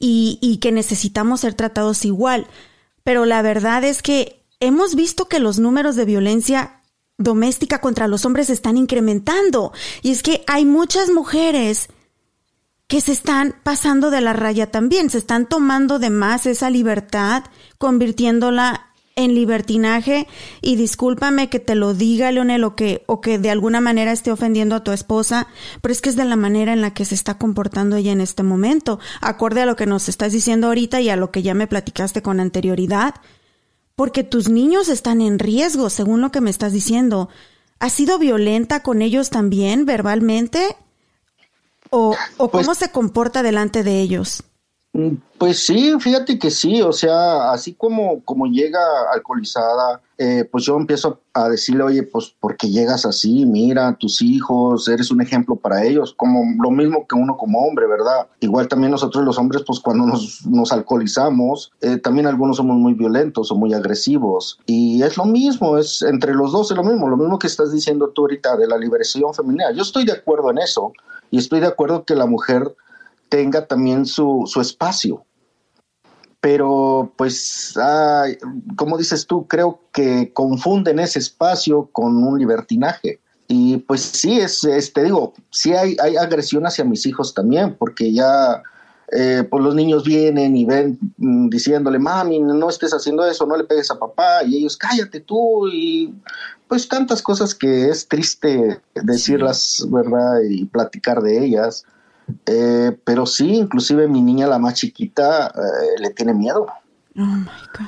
y, 0.00 0.40
y 0.42 0.56
que 0.56 0.72
necesitamos 0.72 1.42
ser 1.42 1.54
tratados 1.54 2.04
igual. 2.04 2.48
Pero 3.04 3.26
la 3.26 3.42
verdad 3.42 3.84
es 3.84 4.02
que 4.02 4.42
hemos 4.58 4.96
visto 4.96 5.26
que 5.26 5.38
los 5.38 5.60
números 5.60 5.94
de 5.94 6.04
violencia 6.04 6.82
doméstica 7.18 7.80
contra 7.80 8.08
los 8.08 8.24
hombres 8.24 8.50
están 8.50 8.76
incrementando. 8.76 9.72
Y 10.02 10.10
es 10.10 10.22
que 10.22 10.44
hay 10.46 10.64
muchas 10.64 11.10
mujeres 11.10 11.88
que 12.88 13.00
se 13.00 13.12
están 13.12 13.56
pasando 13.62 14.10
de 14.10 14.20
la 14.20 14.32
raya 14.32 14.70
también, 14.70 15.10
se 15.10 15.18
están 15.18 15.48
tomando 15.48 15.98
de 15.98 16.10
más 16.10 16.46
esa 16.46 16.70
libertad, 16.70 17.44
convirtiéndola 17.78 18.86
en 19.16 19.34
libertinaje 19.34 20.28
y 20.60 20.76
discúlpame 20.76 21.48
que 21.48 21.58
te 21.58 21.74
lo 21.74 21.94
diga, 21.94 22.30
Leonel, 22.30 22.62
o 22.64 22.76
que, 22.76 23.02
o 23.06 23.22
que 23.22 23.38
de 23.38 23.50
alguna 23.50 23.80
manera 23.80 24.12
esté 24.12 24.30
ofendiendo 24.30 24.76
a 24.76 24.84
tu 24.84 24.92
esposa, 24.92 25.48
pero 25.80 25.90
es 25.90 26.02
que 26.02 26.10
es 26.10 26.16
de 26.16 26.26
la 26.26 26.36
manera 26.36 26.74
en 26.74 26.82
la 26.82 26.92
que 26.92 27.06
se 27.06 27.14
está 27.14 27.38
comportando 27.38 27.96
ella 27.96 28.12
en 28.12 28.20
este 28.20 28.42
momento, 28.42 29.00
acorde 29.22 29.62
a 29.62 29.66
lo 29.66 29.74
que 29.74 29.86
nos 29.86 30.10
estás 30.10 30.32
diciendo 30.32 30.66
ahorita 30.68 31.00
y 31.00 31.08
a 31.08 31.16
lo 31.16 31.30
que 31.30 31.42
ya 31.42 31.54
me 31.54 31.66
platicaste 31.66 32.20
con 32.20 32.40
anterioridad 32.40 33.14
porque 33.96 34.22
tus 34.22 34.48
niños 34.48 34.88
están 34.88 35.20
en 35.22 35.38
riesgo, 35.38 35.90
según 35.90 36.20
lo 36.20 36.30
que 36.30 36.42
me 36.42 36.50
estás 36.50 36.72
diciendo. 36.72 37.30
¿Has 37.80 37.94
sido 37.94 38.18
violenta 38.18 38.82
con 38.82 39.02
ellos 39.02 39.30
también 39.30 39.86
verbalmente? 39.86 40.76
¿O, 41.90 42.14
o 42.36 42.50
cómo 42.50 42.64
pues 42.64 42.78
se 42.78 42.90
comporta 42.90 43.42
delante 43.42 43.82
de 43.82 44.00
ellos? 44.00 44.44
Mm, 44.92 45.16
pues 45.38 45.64
sí, 45.64 45.94
fíjate 45.98 46.38
que 46.38 46.50
sí, 46.50 46.82
o 46.82 46.92
sea, 46.92 47.50
así 47.52 47.74
como, 47.74 48.22
como 48.24 48.46
llega 48.46 48.80
alcoholizada, 49.12 50.00
eh, 50.18 50.48
pues 50.50 50.64
yo 50.64 50.76
empiezo 50.76 51.20
a 51.34 51.48
decirle, 51.48 51.82
oye, 51.82 52.02
pues 52.02 52.34
porque 52.40 52.70
llegas 52.70 53.04
así, 53.04 53.44
mira, 53.44 53.96
tus 53.98 54.22
hijos, 54.22 54.88
eres 54.88 55.10
un 55.10 55.20
ejemplo 55.20 55.56
para 55.56 55.84
ellos, 55.84 56.14
como 56.16 56.42
lo 56.62 56.70
mismo 56.70 57.06
que 57.06 57.14
uno 57.14 57.36
como 57.36 57.60
hombre, 57.60 57.86
¿verdad? 57.86 58.26
Igual 58.40 58.68
también 58.68 58.92
nosotros 58.92 59.24
los 59.24 59.36
hombres, 59.38 59.62
pues 59.66 59.80
cuando 59.80 60.06
nos, 60.06 60.46
nos 60.46 60.72
alcoholizamos, 60.72 61.70
eh, 61.82 61.98
también 61.98 62.26
algunos 62.26 62.56
somos 62.56 62.76
muy 62.76 62.94
violentos 62.94 63.50
o 63.50 63.56
muy 63.56 63.74
agresivos, 63.74 64.58
y 64.64 65.02
es 65.02 65.18
lo 65.18 65.26
mismo, 65.26 65.76
es 65.76 66.00
entre 66.00 66.34
los 66.34 66.52
dos 66.52 66.70
es 66.70 66.76
lo 66.76 66.84
mismo, 66.84 67.08
lo 67.08 67.18
mismo 67.18 67.38
que 67.38 67.46
estás 67.46 67.72
diciendo 67.72 68.08
tú 68.08 68.22
ahorita 68.22 68.56
de 68.56 68.66
la 68.66 68.78
liberación 68.78 69.34
femenina, 69.34 69.70
yo 69.72 69.82
estoy 69.82 70.06
de 70.06 70.12
acuerdo 70.12 70.50
en 70.50 70.58
eso, 70.58 70.92
y 71.30 71.38
estoy 71.38 71.60
de 71.60 71.66
acuerdo 71.66 72.04
que 72.04 72.14
la 72.14 72.26
mujer 72.26 72.74
tenga 73.28 73.66
también 73.66 74.06
su, 74.06 74.44
su 74.46 74.60
espacio. 74.60 75.24
Pero 76.46 77.12
pues, 77.16 77.74
como 78.76 78.96
dices 78.96 79.26
tú, 79.26 79.48
creo 79.48 79.80
que 79.92 80.32
confunden 80.32 81.00
ese 81.00 81.18
espacio 81.18 81.88
con 81.90 82.22
un 82.22 82.38
libertinaje. 82.38 83.18
Y 83.48 83.78
pues 83.78 84.02
sí, 84.02 84.38
es, 84.38 84.60
te 84.94 85.02
digo, 85.02 85.34
sí 85.50 85.72
hay, 85.72 85.96
hay 86.00 86.16
agresión 86.16 86.64
hacia 86.64 86.84
mis 86.84 87.04
hijos 87.04 87.34
también, 87.34 87.74
porque 87.74 88.12
ya 88.12 88.62
eh, 89.10 89.42
pues 89.50 89.64
los 89.64 89.74
niños 89.74 90.04
vienen 90.04 90.56
y 90.56 90.64
ven 90.64 91.00
mm, 91.16 91.48
diciéndole, 91.48 91.98
mami, 91.98 92.38
no 92.38 92.68
estés 92.68 92.94
haciendo 92.94 93.26
eso, 93.26 93.44
no 93.44 93.56
le 93.56 93.64
pegues 93.64 93.90
a 93.90 93.98
papá, 93.98 94.44
y 94.44 94.58
ellos, 94.58 94.76
cállate 94.76 95.18
tú, 95.18 95.66
y 95.66 96.14
pues 96.68 96.86
tantas 96.86 97.22
cosas 97.22 97.56
que 97.56 97.88
es 97.88 98.06
triste 98.06 98.80
decirlas, 98.94 99.84
¿verdad? 99.90 100.42
Y 100.48 100.64
platicar 100.66 101.22
de 101.22 101.44
ellas. 101.44 101.84
Eh, 102.46 102.96
pero 103.04 103.26
sí, 103.26 103.54
inclusive 103.54 104.08
mi 104.08 104.22
niña, 104.22 104.46
la 104.46 104.58
más 104.58 104.74
chiquita, 104.74 105.48
eh, 105.48 106.00
le 106.00 106.10
tiene 106.10 106.34
miedo. 106.34 106.66
Oh 107.16 107.20
my 107.20 107.46
God. 107.76 107.86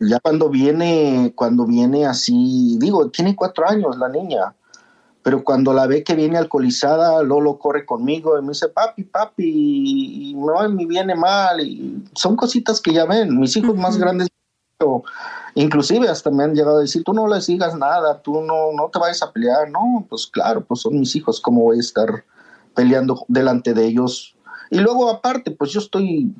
Ya 0.00 0.20
cuando 0.20 0.48
viene, 0.48 1.32
cuando 1.34 1.66
viene 1.66 2.06
así, 2.06 2.76
digo, 2.78 3.10
tiene 3.10 3.34
cuatro 3.34 3.68
años 3.68 3.98
la 3.98 4.08
niña, 4.08 4.54
pero 5.22 5.42
cuando 5.42 5.72
la 5.74 5.88
ve 5.88 6.04
que 6.04 6.14
viene 6.14 6.38
alcoholizada, 6.38 7.22
Lolo 7.24 7.58
corre 7.58 7.84
conmigo 7.84 8.38
y 8.38 8.42
me 8.42 8.50
dice, 8.50 8.68
papi, 8.68 9.04
papi, 9.04 10.30
y 10.30 10.34
no, 10.34 10.68
me 10.68 10.86
viene 10.86 11.16
mal. 11.16 11.60
Y 11.60 12.04
son 12.14 12.36
cositas 12.36 12.80
que 12.80 12.92
ya 12.92 13.06
ven, 13.06 13.38
mis 13.38 13.56
hijos 13.56 13.76
más 13.76 13.98
grandes, 13.98 14.28
inclusive 15.54 16.08
hasta 16.08 16.30
me 16.30 16.44
han 16.44 16.54
llegado 16.54 16.78
a 16.78 16.82
decir, 16.82 17.02
tú 17.02 17.12
no 17.12 17.26
les 17.26 17.48
digas 17.48 17.76
nada, 17.76 18.22
tú 18.22 18.40
no, 18.40 18.72
no 18.72 18.88
te 18.90 19.00
vayas 19.00 19.22
a 19.22 19.32
pelear. 19.32 19.68
No, 19.68 20.06
pues 20.08 20.28
claro, 20.28 20.64
pues 20.64 20.80
son 20.82 21.00
mis 21.00 21.16
hijos, 21.16 21.40
¿cómo 21.40 21.62
voy 21.62 21.78
a 21.78 21.80
estar? 21.80 22.24
Peleando 22.78 23.24
delante 23.26 23.74
de 23.74 23.86
ellos. 23.86 24.36
Y 24.70 24.78
luego 24.78 25.10
aparte, 25.10 25.50
pues 25.50 25.72
yo 25.72 25.80
estoy 25.80 26.32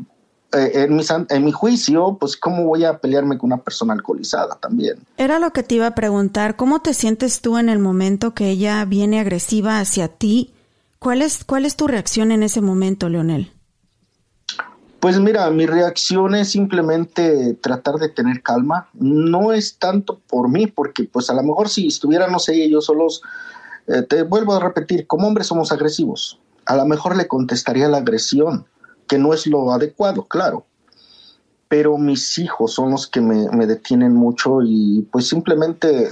eh, 0.52 0.70
en, 0.74 0.94
mi, 0.94 1.02
en 1.30 1.44
mi 1.44 1.50
juicio, 1.50 2.16
pues 2.20 2.36
cómo 2.36 2.64
voy 2.64 2.84
a 2.84 2.98
pelearme 2.98 3.36
con 3.36 3.52
una 3.52 3.60
persona 3.60 3.92
alcoholizada 3.92 4.54
también. 4.54 5.00
Era 5.16 5.40
lo 5.40 5.52
que 5.52 5.64
te 5.64 5.74
iba 5.74 5.88
a 5.88 5.96
preguntar, 5.96 6.54
¿cómo 6.54 6.80
te 6.80 6.94
sientes 6.94 7.40
tú 7.40 7.58
en 7.58 7.68
el 7.68 7.80
momento 7.80 8.34
que 8.34 8.50
ella 8.50 8.84
viene 8.84 9.18
agresiva 9.18 9.80
hacia 9.80 10.06
ti? 10.06 10.52
¿Cuál 11.00 11.22
es, 11.22 11.42
cuál 11.44 11.64
es 11.64 11.74
tu 11.74 11.88
reacción 11.88 12.30
en 12.30 12.44
ese 12.44 12.60
momento, 12.60 13.08
Leonel? 13.08 13.50
Pues 15.00 15.18
mira, 15.18 15.50
mi 15.50 15.66
reacción 15.66 16.36
es 16.36 16.50
simplemente 16.50 17.54
tratar 17.54 17.96
de 17.96 18.10
tener 18.10 18.42
calma. 18.44 18.88
No 18.94 19.52
es 19.52 19.76
tanto 19.76 20.20
por 20.28 20.48
mí, 20.48 20.68
porque 20.68 21.02
pues 21.02 21.30
a 21.30 21.34
lo 21.34 21.42
mejor 21.42 21.68
si 21.68 21.88
estuviéramos 21.88 22.48
ella 22.48 22.64
y 22.64 22.70
yo 22.70 22.80
solos, 22.80 23.22
eh, 23.88 24.02
te 24.02 24.22
vuelvo 24.22 24.54
a 24.54 24.60
repetir, 24.60 25.06
como 25.06 25.26
hombres 25.26 25.46
somos 25.46 25.72
agresivos. 25.72 26.38
A 26.66 26.76
lo 26.76 26.84
mejor 26.84 27.16
le 27.16 27.26
contestaría 27.26 27.88
la 27.88 27.98
agresión, 27.98 28.66
que 29.06 29.18
no 29.18 29.32
es 29.32 29.46
lo 29.46 29.72
adecuado, 29.72 30.24
claro. 30.24 30.66
Pero 31.68 31.96
mis 31.96 32.38
hijos 32.38 32.74
son 32.74 32.90
los 32.90 33.06
que 33.06 33.20
me, 33.20 33.66
detienen 33.66 34.14
mucho 34.14 34.60
y 34.62 35.06
pues 35.10 35.28
simplemente 35.28 36.10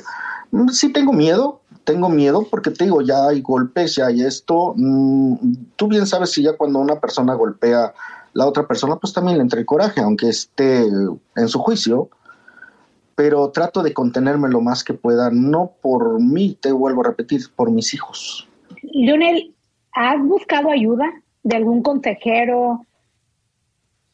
mm, 0.50 0.68
sí 0.68 0.92
tengo 0.92 1.12
miedo, 1.12 1.60
tengo 1.84 2.08
miedo 2.08 2.46
porque 2.50 2.70
te 2.70 2.84
digo, 2.84 3.02
ya 3.02 3.28
hay 3.28 3.42
golpes, 3.42 3.96
ya 3.96 4.06
hay 4.06 4.22
esto. 4.22 4.74
Mm, 4.76 5.34
tú 5.76 5.88
bien 5.88 6.06
sabes 6.06 6.30
si 6.32 6.42
ya 6.42 6.56
cuando 6.56 6.78
una 6.78 6.98
persona 6.98 7.34
golpea 7.34 7.94
la 8.32 8.46
otra 8.46 8.66
persona, 8.66 8.96
pues 8.96 9.12
también 9.12 9.38
le 9.38 9.42
entra 9.42 9.60
el 9.60 9.66
coraje, 9.66 10.00
aunque 10.00 10.28
esté 10.28 10.86
en 11.36 11.48
su 11.48 11.58
juicio 11.58 12.10
pero 13.16 13.50
trato 13.50 13.82
de 13.82 13.94
contenerme 13.94 14.48
lo 14.48 14.60
más 14.60 14.84
que 14.84 14.94
pueda, 14.94 15.30
no 15.30 15.72
por 15.80 16.20
mí, 16.20 16.56
te 16.60 16.70
vuelvo 16.70 17.00
a 17.00 17.08
repetir, 17.08 17.40
por 17.56 17.70
mis 17.70 17.92
hijos. 17.94 18.46
Lionel, 18.82 19.54
¿has 19.92 20.22
buscado 20.22 20.70
ayuda 20.70 21.06
de 21.42 21.56
algún 21.56 21.82
consejero 21.82 22.84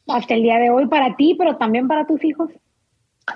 hasta 0.07 0.33
el 0.33 0.43
día 0.43 0.57
de 0.57 0.69
hoy 0.69 0.87
para 0.87 1.15
ti, 1.17 1.35
pero 1.37 1.57
también 1.57 1.87
para 1.87 2.07
tus 2.07 2.23
hijos? 2.23 2.49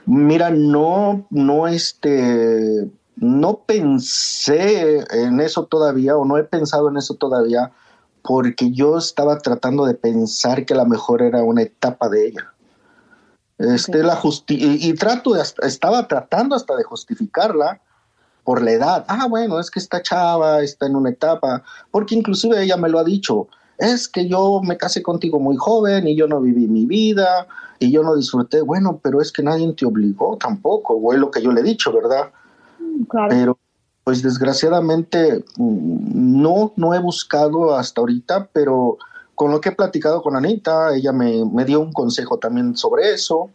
Mira, 0.06 0.50
no, 0.52 1.28
no, 1.30 1.68
este, 1.68 2.90
no 3.18 3.60
pensé 3.66 5.04
en 5.12 5.42
eso 5.42 5.66
todavía 5.66 6.16
o 6.16 6.24
no 6.24 6.38
he 6.38 6.44
pensado 6.46 6.90
en 6.90 6.98
eso 6.98 7.16
todavía 7.16 7.72
porque 8.22 8.72
yo 8.72 8.98
estaba 8.98 9.38
tratando 9.40 9.86
de 9.86 9.94
pensar 9.94 10.66
que 10.66 10.76
la 10.76 10.86
mejor 10.86 11.22
era 11.22 11.44
una 11.44 11.62
etapa 11.62 12.10
de 12.10 12.28
ella. 12.28 12.54
Este, 13.58 14.04
la 14.04 14.20
y, 14.50 14.94
trato 14.94 15.34
de 15.34 15.42
estaba 15.42 16.08
tratando 16.08 16.56
hasta 16.56 16.76
de 16.76 16.84
justificarla 16.84 17.82
por 18.44 18.62
la 18.62 18.72
edad. 18.72 19.06
Ah, 19.08 19.28
bueno, 19.28 19.60
es 19.60 19.72
que 19.72 19.80
esta 19.80 20.02
chava 20.02 20.62
está 20.62 20.86
en 20.86 20.96
una 20.96 21.10
etapa, 21.10 21.64
porque 21.90 22.16
inclusive 22.16 22.62
ella 22.62 22.78
me 22.78 22.88
lo 22.88 23.00
ha 23.00 23.04
dicho, 23.04 23.48
es 23.78 24.08
que 24.08 24.28
yo 24.28 24.62
me 24.64 24.78
casé 24.78 25.02
contigo 25.02 25.40
muy 25.40 25.56
joven 25.58 26.08
y 26.08 26.16
yo 26.16 26.28
no 26.28 26.40
viví 26.40 26.68
mi 26.68 26.86
vida 26.86 27.48
y 27.80 27.92
yo 27.92 28.04
no 28.04 28.16
disfruté. 28.16 28.62
Bueno, 28.62 29.00
pero 29.04 29.22
es 29.22 29.32
que 29.32 29.44
nadie 29.44 29.72
te 29.74 29.86
obligó 29.86 30.38
tampoco, 30.38 30.94
o 30.94 31.14
es 31.14 31.20
lo 31.20 31.32
que 31.32 31.42
yo 31.42 31.52
le 31.52 31.62
he 31.62 31.64
dicho, 31.64 31.92
¿verdad? 31.92 32.32
Claro. 33.10 33.28
Pero 33.30 33.58
pues 34.04 34.22
desgraciadamente 34.22 35.44
mm, 35.58 36.42
no, 36.42 36.74
no 36.76 36.94
he 36.94 37.00
buscado 37.00 37.76
hasta 37.76 38.02
ahorita, 38.02 38.50
pero 38.54 38.98
con 39.38 39.52
lo 39.52 39.62
que 39.62 39.70
he 39.70 39.72
platicado 39.72 40.24
con 40.24 40.36
Anita, 40.36 40.96
ella 40.96 41.12
me, 41.14 41.64
dio 41.64 41.80
un 41.80 41.94
consejo 41.94 42.40
también 42.40 42.76
sobre 42.76 43.14
eso. 43.14 43.52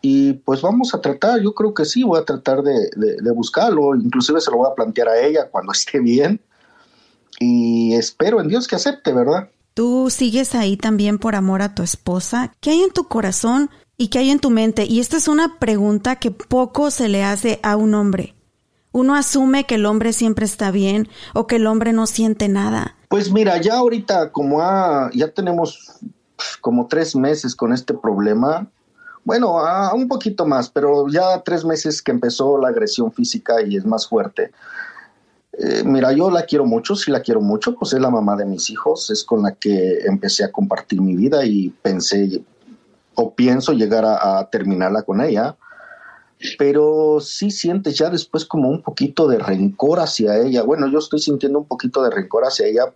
Y 0.00 0.32
pues 0.32 0.60
vamos 0.62 0.96
a 0.96 1.00
tratar, 1.00 1.40
yo 1.40 1.54
creo 1.54 1.72
que 1.72 1.84
sí, 1.84 2.02
voy 2.02 2.18
a 2.18 2.24
tratar 2.24 2.60
de, 2.62 2.90
buscarlo, 3.32 3.94
inclusive 3.94 4.40
se 4.40 4.50
lo 4.50 4.56
voy 4.56 4.68
a 4.68 4.74
plantear 4.74 5.08
a 5.08 5.20
ella 5.20 5.48
cuando 5.48 5.70
esté 5.72 6.00
bien. 6.00 6.40
Y 7.38 7.94
espero 7.94 8.40
en 8.40 8.48
Dios 8.48 8.66
que 8.66 8.74
acepte, 8.74 9.12
¿verdad? 9.12 9.48
Tú 9.74 10.10
sigues 10.10 10.56
ahí 10.56 10.76
también 10.76 11.20
por 11.20 11.36
amor 11.36 11.62
a 11.62 11.76
tu 11.76 11.84
esposa. 11.84 12.52
¿Qué 12.58 12.70
hay 12.70 12.82
en 12.82 12.90
tu 12.90 13.06
corazón 13.06 13.70
y 13.96 14.08
qué 14.08 14.18
hay 14.18 14.30
en 14.30 14.40
tu 14.40 14.50
mente? 14.50 14.86
Y 14.86 14.98
esta 14.98 15.18
es 15.18 15.28
una 15.28 15.60
pregunta 15.60 16.16
que 16.16 16.32
poco 16.32 16.90
se 16.90 17.08
le 17.08 17.22
hace 17.22 17.60
a 17.62 17.76
un 17.76 17.94
hombre. 17.94 18.34
Uno 18.90 19.14
asume 19.14 19.66
que 19.66 19.76
el 19.76 19.86
hombre 19.86 20.12
siempre 20.12 20.46
está 20.46 20.72
bien 20.72 21.08
o 21.32 21.46
que 21.46 21.56
el 21.56 21.68
hombre 21.68 21.92
no 21.92 22.08
siente 22.08 22.48
nada. 22.48 22.96
Pues 23.12 23.30
mira, 23.30 23.60
ya 23.60 23.74
ahorita 23.76 24.32
como 24.32 24.58
ya 25.12 25.28
tenemos 25.28 25.98
como 26.62 26.86
tres 26.86 27.14
meses 27.14 27.54
con 27.54 27.74
este 27.74 27.92
problema, 27.92 28.66
bueno, 29.22 29.58
un 29.92 30.08
poquito 30.08 30.46
más, 30.46 30.70
pero 30.70 31.06
ya 31.08 31.42
tres 31.42 31.62
meses 31.62 32.00
que 32.00 32.10
empezó 32.10 32.56
la 32.56 32.68
agresión 32.68 33.12
física 33.12 33.60
y 33.60 33.76
es 33.76 33.84
más 33.84 34.08
fuerte. 34.08 34.50
Eh, 35.52 35.82
mira, 35.84 36.14
yo 36.14 36.30
la 36.30 36.46
quiero 36.46 36.64
mucho, 36.64 36.96
sí 36.96 37.10
la 37.10 37.20
quiero 37.20 37.42
mucho, 37.42 37.74
pues 37.74 37.92
es 37.92 38.00
la 38.00 38.08
mamá 38.08 38.34
de 38.34 38.46
mis 38.46 38.70
hijos, 38.70 39.10
es 39.10 39.24
con 39.24 39.42
la 39.42 39.52
que 39.56 39.98
empecé 40.06 40.44
a 40.44 40.50
compartir 40.50 41.02
mi 41.02 41.14
vida 41.14 41.44
y 41.44 41.68
pensé 41.68 42.42
o 43.14 43.34
pienso 43.34 43.74
llegar 43.74 44.06
a, 44.06 44.48
terminarla 44.50 45.02
con 45.02 45.20
ella, 45.20 45.54
pero 46.58 47.18
sí 47.20 47.50
sientes 47.50 47.96
ya 47.96 48.10
después 48.10 48.44
como 48.44 48.68
un 48.68 48.82
poquito 48.82 49.28
de 49.28 49.38
rencor 49.38 50.00
hacia 50.00 50.38
ella. 50.38 50.62
Bueno, 50.62 50.88
yo 50.90 50.98
estoy 50.98 51.20
sintiendo 51.20 51.58
un 51.60 51.66
poquito 51.66 52.02
de 52.02 52.10
rencor 52.10 52.44
hacia 52.44 52.66
ella 52.66 52.92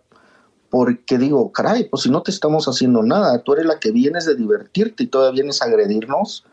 porque 0.71 1.19
digo, 1.19 1.53
caray, 1.53 1.89
pues 1.89 2.03
si 2.03 2.11
no 2.11 2.23
te 2.23 2.31
estamos 2.31 2.67
haciendo 2.67 3.03
nada, 3.03 3.43
tú 3.43 3.53
eres 3.53 3.67
la 3.67 3.79
que 3.79 3.93
vienes 3.93 4.27
de 4.27 4.35
divertirte 4.35 5.05
y 5.05 5.07
todavía 5.07 5.43
vienes 5.43 5.63
a 5.63 5.67
agredirnos, 5.67 6.45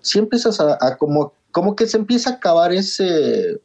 si 0.00 0.18
empiezas 0.18 0.60
a, 0.60 0.96
como, 0.96 1.32
como 1.50 1.74
que 1.74 1.86
se 1.86 1.96
empieza 1.96 2.30
a 2.30 2.32
acabar 2.34 2.72
ese 2.72 3.60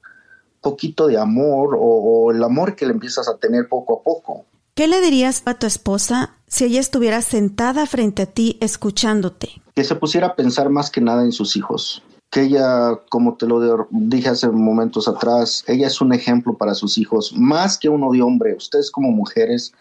poquito 0.59 1.07
de 1.07 1.17
amor 1.17 1.77
o, 1.79 2.31
el 2.31 2.43
amor 2.43 2.75
que 2.75 2.85
le 2.85 2.93
empiezas 2.93 3.27
a 3.27 3.38
tener 3.38 3.67
poco 3.67 4.00
a 4.00 4.03
poco. 4.03 4.45
¿Qué 4.73 4.88
le 4.88 5.01
dirías 5.01 5.43
a 5.45 5.59
tu 5.59 5.67
esposa 5.67 6.35
si 6.47 6.65
ella 6.65 6.79
estuviera 6.79 7.21
sentada 7.21 7.85
frente 7.85 8.23
a 8.23 8.25
ti 8.25 8.57
escuchándote? 8.61 9.61
Que 9.75 9.83
se 9.83 9.95
pusiera 9.95 10.27
a 10.27 10.35
pensar 10.35 10.69
más 10.69 10.89
que 10.89 11.01
nada 11.01 11.23
en 11.23 11.31
sus 11.31 11.55
hijos. 11.55 12.03
Que 12.31 12.43
ella, 12.43 12.97
como 13.09 13.35
te 13.35 13.45
lo 13.45 13.88
dije 13.91 14.29
hace 14.29 14.50
momentos 14.50 15.07
atrás, 15.07 15.63
ella 15.67 15.88
es 15.88 16.01
un 16.01 16.13
ejemplo 16.13 16.55
para 16.57 16.73
sus 16.73 16.97
hijos, 16.97 17.33
más 17.35 17.77
que 17.77 17.89
uno 17.89 18.11
de 18.11 18.21
hombre. 18.21 18.55
Ustedes 18.55 18.89
como 18.89 19.11
mujeres 19.11 19.73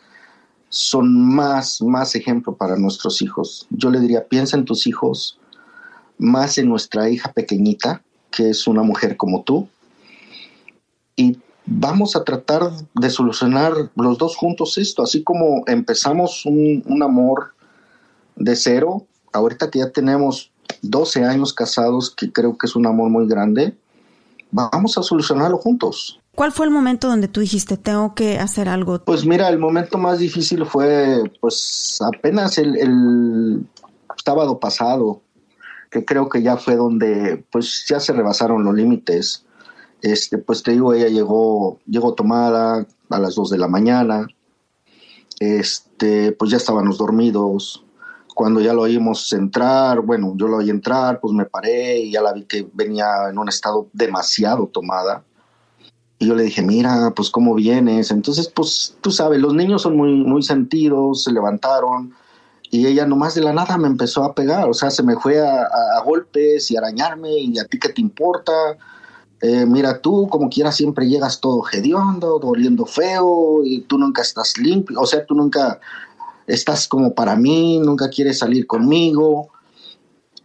son 0.68 1.34
más, 1.34 1.80
más 1.80 2.14
ejemplo 2.14 2.54
para 2.54 2.76
nuestros 2.76 3.22
hijos. 3.22 3.66
Yo 3.70 3.90
le 3.90 4.00
diría, 4.00 4.26
piensa 4.26 4.56
en 4.56 4.64
tus 4.64 4.86
hijos, 4.86 5.38
más 6.18 6.58
en 6.58 6.68
nuestra 6.68 7.08
hija 7.08 7.32
pequeñita, 7.32 8.02
que 8.30 8.50
es 8.50 8.66
una 8.66 8.82
mujer 8.82 9.16
como 9.16 9.42
tú, 9.42 9.68
y 11.16 11.38
vamos 11.66 12.16
a 12.16 12.24
tratar 12.24 12.70
de 12.94 13.10
solucionar 13.10 13.72
los 13.94 14.18
dos 14.18 14.36
juntos 14.36 14.78
esto, 14.78 15.02
así 15.02 15.22
como 15.22 15.64
empezamos 15.66 16.44
un, 16.46 17.02
amor 17.02 17.54
de 18.36 18.56
cero, 18.56 19.06
ahorita 19.32 19.70
que 19.70 19.80
ya 19.80 19.90
tenemos 19.90 20.49
12 20.82 21.24
años 21.24 21.52
casados, 21.52 22.10
que 22.10 22.32
creo 22.32 22.56
que 22.56 22.66
es 22.66 22.76
un 22.76 22.86
amor 22.86 23.10
muy 23.10 23.26
grande, 23.26 23.76
vamos 24.50 24.96
a 24.98 25.02
solucionarlo 25.02 25.58
juntos. 25.58 26.20
¿Cuál 26.34 26.52
fue 26.52 26.66
el 26.66 26.72
momento 26.72 27.08
donde 27.08 27.28
tú 27.28 27.40
dijiste, 27.40 27.76
tengo 27.76 28.14
que 28.14 28.38
hacer 28.38 28.68
algo? 28.68 29.00
Pues 29.04 29.26
mira, 29.26 29.48
el 29.48 29.58
momento 29.58 29.98
más 29.98 30.18
difícil 30.18 30.64
fue 30.64 31.22
pues 31.40 31.98
apenas 32.00 32.56
el, 32.58 32.76
el 32.76 33.66
sábado 34.24 34.58
pasado, 34.58 35.22
que 35.90 36.04
creo 36.04 36.28
que 36.28 36.42
ya 36.42 36.56
fue 36.56 36.76
donde 36.76 37.44
pues 37.50 37.84
ya 37.88 38.00
se 38.00 38.12
rebasaron 38.12 38.64
los 38.64 38.74
límites. 38.74 39.44
Este, 40.02 40.38
pues 40.38 40.62
te 40.62 40.72
digo, 40.72 40.94
ella 40.94 41.08
llegó, 41.08 41.78
llegó 41.86 42.14
tomada 42.14 42.86
a 43.10 43.18
las 43.18 43.34
2 43.34 43.50
de 43.50 43.58
la 43.58 43.68
mañana. 43.68 44.28
Este, 45.40 46.32
pues 46.32 46.50
ya 46.50 46.56
estábamos 46.56 46.96
dormidos. 46.96 47.84
Cuando 48.34 48.60
ya 48.60 48.72
lo 48.72 48.82
oímos 48.82 49.32
entrar, 49.32 50.00
bueno, 50.00 50.32
yo 50.36 50.48
lo 50.48 50.58
oí 50.58 50.70
entrar, 50.70 51.20
pues 51.20 51.34
me 51.34 51.44
paré 51.44 51.98
y 52.00 52.12
ya 52.12 52.22
la 52.22 52.32
vi 52.32 52.44
que 52.44 52.66
venía 52.72 53.28
en 53.30 53.38
un 53.38 53.48
estado 53.48 53.88
demasiado 53.92 54.66
tomada. 54.66 55.24
Y 56.18 56.26
yo 56.26 56.34
le 56.34 56.44
dije, 56.44 56.62
mira, 56.62 57.12
pues 57.14 57.30
cómo 57.30 57.54
vienes. 57.54 58.10
Entonces, 58.10 58.48
pues 58.48 58.96
tú 59.00 59.10
sabes, 59.10 59.40
los 59.40 59.54
niños 59.54 59.82
son 59.82 59.96
muy, 59.96 60.12
muy 60.12 60.42
sentidos, 60.42 61.24
se 61.24 61.32
levantaron 61.32 62.14
y 62.70 62.86
ella 62.86 63.04
nomás 63.04 63.34
de 63.34 63.42
la 63.42 63.52
nada 63.52 63.76
me 63.78 63.88
empezó 63.88 64.24
a 64.24 64.34
pegar. 64.34 64.68
O 64.68 64.74
sea, 64.74 64.90
se 64.90 65.02
me 65.02 65.16
fue 65.16 65.40
a, 65.40 65.62
a 65.62 66.02
golpes 66.04 66.70
y 66.70 66.76
a 66.76 66.80
arañarme 66.80 67.30
y 67.38 67.58
a 67.58 67.64
ti 67.64 67.78
qué 67.78 67.88
te 67.88 68.00
importa 68.00 68.52
eh, 69.42 69.64
mira, 69.64 70.00
tú 70.00 70.28
como 70.28 70.50
quieras 70.50 70.76
siempre 70.76 71.08
llegas 71.08 71.40
todo 71.40 71.62
hediondo, 71.72 72.38
doliendo 72.38 72.84
feo, 72.84 73.64
y 73.64 73.80
tú 73.82 73.98
nunca 73.98 74.20
estás 74.20 74.58
limpio, 74.58 75.00
o 75.00 75.06
sea, 75.06 75.24
tú 75.24 75.34
nunca 75.34 75.80
estás 76.46 76.88
como 76.88 77.14
para 77.14 77.36
mí, 77.36 77.78
nunca 77.78 78.08
quieres 78.08 78.38
salir 78.38 78.66
conmigo. 78.66 79.50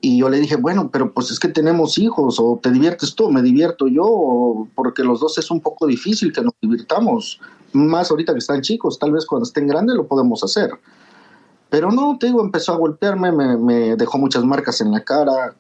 Y 0.01 0.19
yo 0.19 0.29
le 0.29 0.39
dije, 0.39 0.55
bueno, 0.55 0.91
pero 0.91 1.13
pues 1.13 1.31
es 1.31 1.39
que 1.39 1.47
tenemos 1.47 1.97
hijos, 1.97 2.39
o 2.39 2.59
te 2.61 2.71
diviertes 2.71 3.15
tú, 3.15 3.31
me 3.31 3.41
divierto 3.41 3.87
yo, 3.87 4.67
porque 4.75 5.03
los 5.03 5.19
dos 5.19 5.37
es 5.39 5.49
un 5.49 5.61
poco 5.61 5.87
difícil 5.87 6.31
que 6.31 6.41
nos 6.41 6.53
divirtamos, 6.61 7.39
más 7.73 8.11
ahorita 8.11 8.33
que 8.33 8.39
están 8.39 8.61
chicos, 8.61 8.99
tal 8.99 9.11
vez 9.11 9.25
cuando 9.25 9.45
estén 9.45 9.67
grandes 9.67 9.95
lo 9.95 10.07
podemos 10.07 10.43
hacer. 10.43 10.69
Pero 11.69 11.91
no, 11.91 12.17
te 12.19 12.27
digo, 12.27 12.41
empezó 12.41 12.73
a 12.73 12.77
golpearme, 12.77 13.31
me, 13.31 13.95
dejó 13.95 14.17
muchas 14.17 14.43
marcas 14.43 14.79
en 14.81 14.91
la 14.91 15.03
cara, 15.03 15.55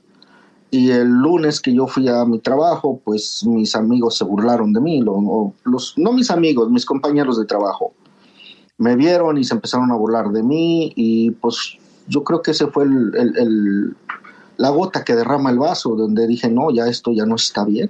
y 0.69 0.91
el 0.91 1.07
lunes 1.07 1.59
que 1.59 1.73
yo 1.73 1.87
fui 1.87 2.07
a 2.07 2.23
mi 2.25 2.39
trabajo, 2.39 3.01
pues 3.03 3.43
mis 3.45 3.75
amigos 3.75 4.17
se 4.17 4.25
burlaron 4.25 4.73
de 4.73 4.81
mí, 4.81 5.01
los, 5.01 5.97
no 5.97 6.11
mis 6.11 6.29
amigos, 6.29 6.69
mis 6.69 6.85
compañeros 6.85 7.39
de 7.39 7.45
trabajo. 7.45 7.93
Me 8.77 8.95
vieron 8.95 9.37
y 9.37 9.43
se 9.43 9.53
empezaron 9.53 9.91
a 9.91 9.95
burlar 9.95 10.29
de 10.29 10.43
mí 10.43 10.91
y 10.95 11.31
pues 11.31 11.77
yo 12.07 12.23
creo 12.23 12.41
que 12.41 12.51
ese 12.51 12.67
fue 12.67 12.83
el, 12.83 13.95
la 14.57 14.69
gota 14.69 15.03
que 15.03 15.15
derrama 15.15 15.49
el 15.49 15.59
vaso, 15.59 15.95
donde 15.95 16.27
dije, 16.27 16.49
no, 16.49 16.71
ya 16.71 16.87
esto 16.87 17.11
ya 17.13 17.25
no 17.25 17.35
está 17.35 17.65
bien. 17.65 17.89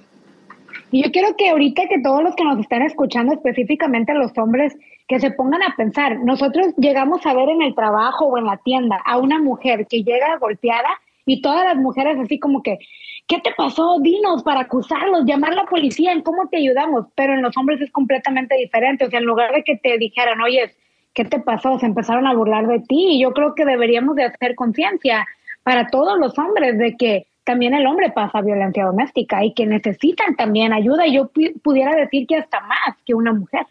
Y 0.91 1.03
yo 1.03 1.11
quiero 1.11 1.35
que 1.35 1.49
ahorita 1.49 1.83
que 1.89 1.99
todos 2.01 2.23
los 2.23 2.35
que 2.35 2.43
nos 2.43 2.59
están 2.59 2.81
escuchando, 2.83 3.33
específicamente 3.33 4.13
los 4.13 4.31
hombres, 4.37 4.75
que 5.07 5.19
se 5.19 5.31
pongan 5.31 5.61
a 5.61 5.75
pensar, 5.75 6.19
nosotros 6.23 6.67
llegamos 6.77 7.25
a 7.25 7.33
ver 7.33 7.49
en 7.49 7.61
el 7.61 7.75
trabajo 7.75 8.25
o 8.25 8.37
en 8.37 8.45
la 8.45 8.57
tienda 8.57 9.01
a 9.05 9.17
una 9.17 9.39
mujer 9.39 9.87
que 9.87 10.03
llega 10.03 10.37
golpeada 10.37 10.89
y 11.25 11.41
todas 11.41 11.65
las 11.65 11.77
mujeres 11.77 12.17
así 12.19 12.39
como 12.39 12.63
que, 12.63 12.79
¿qué 13.27 13.39
te 13.39 13.51
pasó? 13.55 13.97
Dinos 13.99 14.43
para 14.43 14.61
acusarlos, 14.61 15.25
llamar 15.25 15.53
a 15.53 15.55
la 15.55 15.65
policía, 15.65 16.11
¿en 16.11 16.21
cómo 16.21 16.47
te 16.49 16.57
ayudamos? 16.57 17.07
Pero 17.15 17.33
en 17.33 17.41
los 17.41 17.55
hombres 17.57 17.81
es 17.81 17.91
completamente 17.91 18.55
diferente. 18.55 19.05
O 19.05 19.09
sea, 19.09 19.19
en 19.19 19.25
lugar 19.25 19.53
de 19.53 19.63
que 19.63 19.77
te 19.77 19.97
dijeran, 19.97 20.41
oye, 20.41 20.75
¿qué 21.13 21.25
te 21.25 21.39
pasó? 21.39 21.79
Se 21.79 21.85
empezaron 21.85 22.27
a 22.27 22.33
burlar 22.33 22.67
de 22.67 22.79
ti. 22.79 23.07
Y 23.11 23.21
yo 23.21 23.31
creo 23.31 23.55
que 23.55 23.65
deberíamos 23.65 24.15
de 24.15 24.25
hacer 24.25 24.55
conciencia 24.55 25.25
para 25.63 25.87
todos 25.87 26.19
los 26.19 26.37
hombres 26.37 26.77
de 26.77 26.95
que 26.95 27.27
también 27.43 27.73
el 27.73 27.85
hombre 27.87 28.11
pasa 28.11 28.41
violencia 28.41 28.85
doméstica 28.85 29.43
y 29.43 29.53
que 29.53 29.65
necesitan 29.65 30.35
también 30.35 30.73
ayuda. 30.73 31.07
Y 31.07 31.15
yo 31.15 31.29
pudiera 31.63 31.95
decir 31.95 32.27
que 32.27 32.37
hasta 32.37 32.59
más 32.61 32.95
que 33.05 33.13
una 33.13 33.33
mujer 33.33 33.65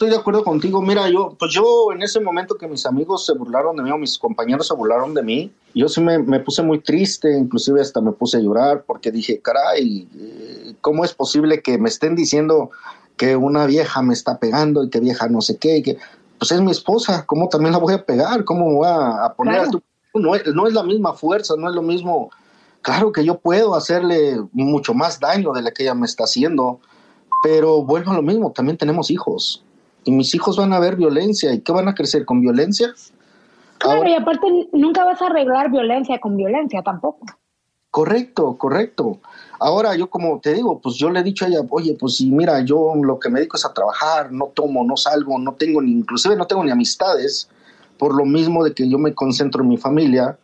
estoy 0.00 0.08
de 0.08 0.16
acuerdo 0.16 0.42
contigo. 0.42 0.80
Mira, 0.80 1.10
yo, 1.10 1.36
pues 1.38 1.52
yo 1.52 1.92
en 1.92 2.00
ese 2.00 2.20
momento 2.20 2.54
que 2.54 2.66
mis 2.66 2.86
amigos 2.86 3.26
se 3.26 3.34
burlaron 3.34 3.76
de 3.76 3.82
mí 3.82 3.90
o 3.90 3.98
mis 3.98 4.18
compañeros 4.18 4.66
se 4.66 4.72
burlaron 4.72 5.12
de 5.12 5.22
mí, 5.22 5.52
yo 5.74 5.90
sí 5.90 6.00
me, 6.00 6.18
me 6.18 6.40
puse 6.40 6.62
muy 6.62 6.80
triste, 6.80 7.36
inclusive 7.36 7.82
hasta 7.82 8.00
me 8.00 8.12
puse 8.12 8.38
a 8.38 8.40
llorar 8.40 8.84
porque 8.86 9.10
dije, 9.10 9.40
caray, 9.40 10.08
eh, 10.18 10.74
¿cómo 10.80 11.04
es 11.04 11.12
posible 11.12 11.60
que 11.60 11.76
me 11.76 11.90
estén 11.90 12.16
diciendo 12.16 12.70
que 13.18 13.36
una 13.36 13.66
vieja 13.66 14.00
me 14.00 14.14
está 14.14 14.38
pegando 14.38 14.84
y 14.84 14.88
que 14.88 15.00
vieja 15.00 15.28
no 15.28 15.42
sé 15.42 15.58
qué? 15.58 15.76
Y 15.76 15.82
que, 15.82 15.98
pues 16.38 16.50
es 16.50 16.62
mi 16.62 16.70
esposa, 16.70 17.26
¿cómo 17.26 17.50
también 17.50 17.72
la 17.72 17.78
voy 17.78 17.92
a 17.92 18.02
pegar? 18.02 18.44
¿Cómo 18.44 18.72
voy 18.72 18.88
a, 18.90 19.34
poner 19.36 19.60
a 19.60 19.68
tu... 19.68 19.82
No 20.14 20.34
es, 20.34 20.46
no 20.46 20.66
es 20.66 20.72
la 20.72 20.82
misma 20.82 21.12
fuerza, 21.12 21.56
no 21.58 21.68
es 21.68 21.74
lo 21.74 21.82
mismo. 21.82 22.30
Claro 22.80 23.12
que 23.12 23.22
yo 23.22 23.36
puedo 23.36 23.74
hacerle 23.74 24.40
mucho 24.52 24.94
más 24.94 25.20
daño 25.20 25.52
de 25.52 25.60
la 25.60 25.72
que 25.72 25.82
ella 25.82 25.94
me 25.94 26.06
está 26.06 26.24
haciendo, 26.24 26.80
pero 27.44 27.82
vuelvo 27.82 28.12
a 28.12 28.14
lo 28.14 28.22
mismo, 28.22 28.50
también 28.50 28.78
tenemos 28.78 29.10
hijos 29.10 29.62
y 30.04 30.12
mis 30.12 30.34
hijos 30.34 30.56
van 30.56 30.72
a 30.72 30.78
ver 30.78 30.96
violencia. 30.96 31.52
¿Y 31.52 31.60
qué 31.60 31.72
van 31.72 31.88
a 31.88 31.94
crecer 31.94 32.24
con 32.24 32.40
violencia? 32.40 32.94
Claro, 33.78 34.08
y 34.08 34.14
aparte 34.14 34.46
nunca 34.72 35.04
vas 35.04 35.22
a 35.22 35.26
arreglar 35.26 35.70
violencia 35.70 36.18
con 36.18 36.36
violencia 36.36 36.82
tampoco. 36.82 37.26
Correcto, 37.90 38.56
correcto. 38.56 39.18
Ahora 39.58 39.96
yo 39.96 40.08
como 40.08 40.38
te 40.40 40.54
digo, 40.54 40.80
pues 40.80 40.96
yo 40.96 41.10
le 41.10 41.20
he 41.20 41.22
dicho 41.24 41.44
a 41.44 41.48
ella, 41.48 41.60
oye, 41.70 41.96
pues 41.98 42.16
si 42.16 42.30
mira, 42.30 42.60
yo 42.60 42.94
lo 42.94 43.18
que 43.18 43.30
me 43.30 43.40
dedico 43.40 43.56
es 43.56 43.64
a 43.64 43.74
trabajar, 43.74 44.30
no 44.30 44.46
tomo, 44.54 44.84
no 44.84 44.96
salgo, 44.96 45.38
no 45.38 45.54
tengo 45.54 45.82
ni, 45.82 45.92
inclusive 45.92 46.36
no 46.36 46.46
tengo 46.46 46.62
ni 46.62 46.70
amistades, 46.70 47.48
por 47.98 48.14
lo 48.14 48.24
mismo 48.24 48.62
de 48.62 48.74
que 48.74 48.88
yo 48.88 48.98
me 48.98 49.14
concentro 49.14 49.62
en 49.62 49.70
mi 49.70 49.76
familia. 49.76 50.38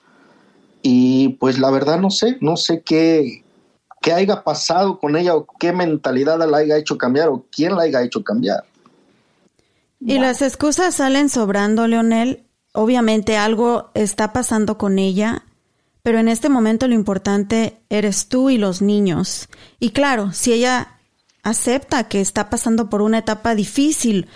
Y 0.83 1.31
pues 1.41 1.59
la 1.59 1.71
verdad 1.71 2.01
no 2.01 2.11
sé, 2.11 2.37
no 2.41 2.57
sé 2.57 2.83
qué, 2.83 3.45
qué 4.03 4.13
haya 4.13 4.43
pasado 4.43 4.99
con 4.99 5.17
ella 5.17 5.37
o 5.37 5.47
qué 5.59 5.73
mentalidad 5.73 6.39
la 6.39 6.59
haya 6.59 6.77
hecho 6.77 6.99
cambiar 6.99 7.29
o 7.29 7.45
quién 7.51 7.77
la 7.77 7.83
haya 7.83 8.03
hecho 8.03 8.25
cambiar. 8.25 8.65
Y 10.01 10.19
las 10.19 10.43
excusas 10.43 10.97
salen 10.97 11.29
sobrando, 11.29 11.87
Leonel. 11.87 12.47
Obviamente 12.73 13.37
algo 13.37 13.91
está 13.95 14.33
pasando 14.33 14.77
con 14.77 14.99
ella, 14.99 15.45
pero 16.03 16.19
en 16.19 16.29
este 16.29 16.49
momento 16.49 16.87
lo 16.87 16.95
importante 16.95 17.81
eres 17.89 18.29
tú 18.29 18.51
y 18.51 18.59
los 18.59 18.83
niños. 18.83 19.49
Y 19.81 19.91
claro, 19.91 20.33
si 20.33 20.53
ella 20.53 20.99
acepta 21.43 22.09
que 22.09 22.21
está 22.21 22.51
pasando 22.51 22.91
por 22.91 23.03
una 23.03 23.19
etapa 23.19 23.55
difícil, 23.55 24.29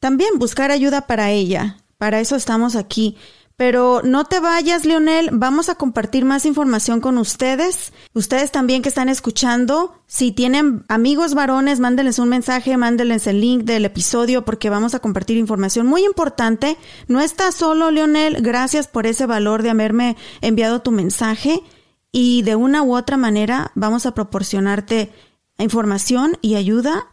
también 0.00 0.38
buscar 0.38 0.70
ayuda 0.70 1.06
para 1.06 1.30
ella. 1.30 1.76
Para 1.98 2.20
eso 2.20 2.36
estamos 2.36 2.74
aquí. 2.74 3.16
Pero 3.56 4.02
no 4.02 4.24
te 4.24 4.40
vayas, 4.40 4.84
Leonel. 4.84 5.30
Vamos 5.32 5.68
a 5.68 5.76
compartir 5.76 6.24
más 6.24 6.44
información 6.44 7.00
con 7.00 7.18
ustedes. 7.18 7.92
Ustedes 8.12 8.50
también 8.50 8.82
que 8.82 8.88
están 8.88 9.08
escuchando, 9.08 10.02
si 10.08 10.32
tienen 10.32 10.84
amigos 10.88 11.34
varones, 11.34 11.78
mándenles 11.78 12.18
un 12.18 12.30
mensaje, 12.30 12.76
mándenles 12.76 13.28
el 13.28 13.40
link 13.40 13.62
del 13.62 13.84
episodio 13.84 14.44
porque 14.44 14.70
vamos 14.70 14.96
a 14.96 14.98
compartir 14.98 15.36
información 15.36 15.86
muy 15.86 16.04
importante. 16.04 16.76
No 17.06 17.20
estás 17.20 17.54
solo, 17.54 17.92
Leonel. 17.92 18.42
Gracias 18.42 18.88
por 18.88 19.06
ese 19.06 19.24
valor 19.24 19.62
de 19.62 19.70
haberme 19.70 20.16
enviado 20.40 20.82
tu 20.82 20.90
mensaje. 20.90 21.62
Y 22.10 22.42
de 22.42 22.56
una 22.56 22.82
u 22.82 22.96
otra 22.96 23.16
manera 23.16 23.70
vamos 23.76 24.04
a 24.06 24.14
proporcionarte 24.14 25.12
información 25.58 26.38
y 26.42 26.56
ayuda 26.56 27.08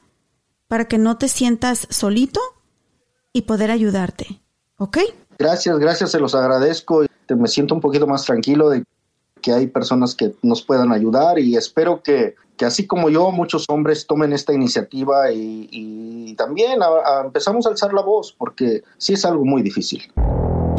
para 0.67 0.85
que 0.85 0.97
no 0.97 1.17
te 1.17 1.27
sientas 1.27 1.87
solito 1.91 2.39
y 3.31 3.43
poder 3.43 3.69
ayudarte. 3.69 4.41
¿Ok? 4.77 4.97
Gracias, 5.41 5.79
gracias, 5.79 6.11
se 6.11 6.19
los 6.19 6.35
agradezco. 6.35 7.03
Me 7.35 7.47
siento 7.47 7.73
un 7.73 7.81
poquito 7.81 8.05
más 8.05 8.25
tranquilo 8.25 8.69
de 8.69 8.83
que 9.41 9.51
hay 9.51 9.65
personas 9.65 10.13
que 10.13 10.35
nos 10.43 10.61
puedan 10.61 10.91
ayudar 10.91 11.39
y 11.39 11.55
espero 11.55 12.03
que, 12.03 12.35
que 12.57 12.65
así 12.65 12.85
como 12.85 13.09
yo, 13.09 13.31
muchos 13.31 13.65
hombres 13.67 14.05
tomen 14.05 14.33
esta 14.33 14.53
iniciativa 14.53 15.31
y, 15.31 16.35
también 16.37 16.79
empezamos 17.25 17.65
a 17.65 17.69
alzar 17.69 17.93
la 17.93 18.01
voz 18.01 18.33
porque 18.37 18.83
sí 18.97 19.13
es 19.13 19.25
algo 19.25 19.43
muy 19.43 19.61
difícil. 19.61 20.11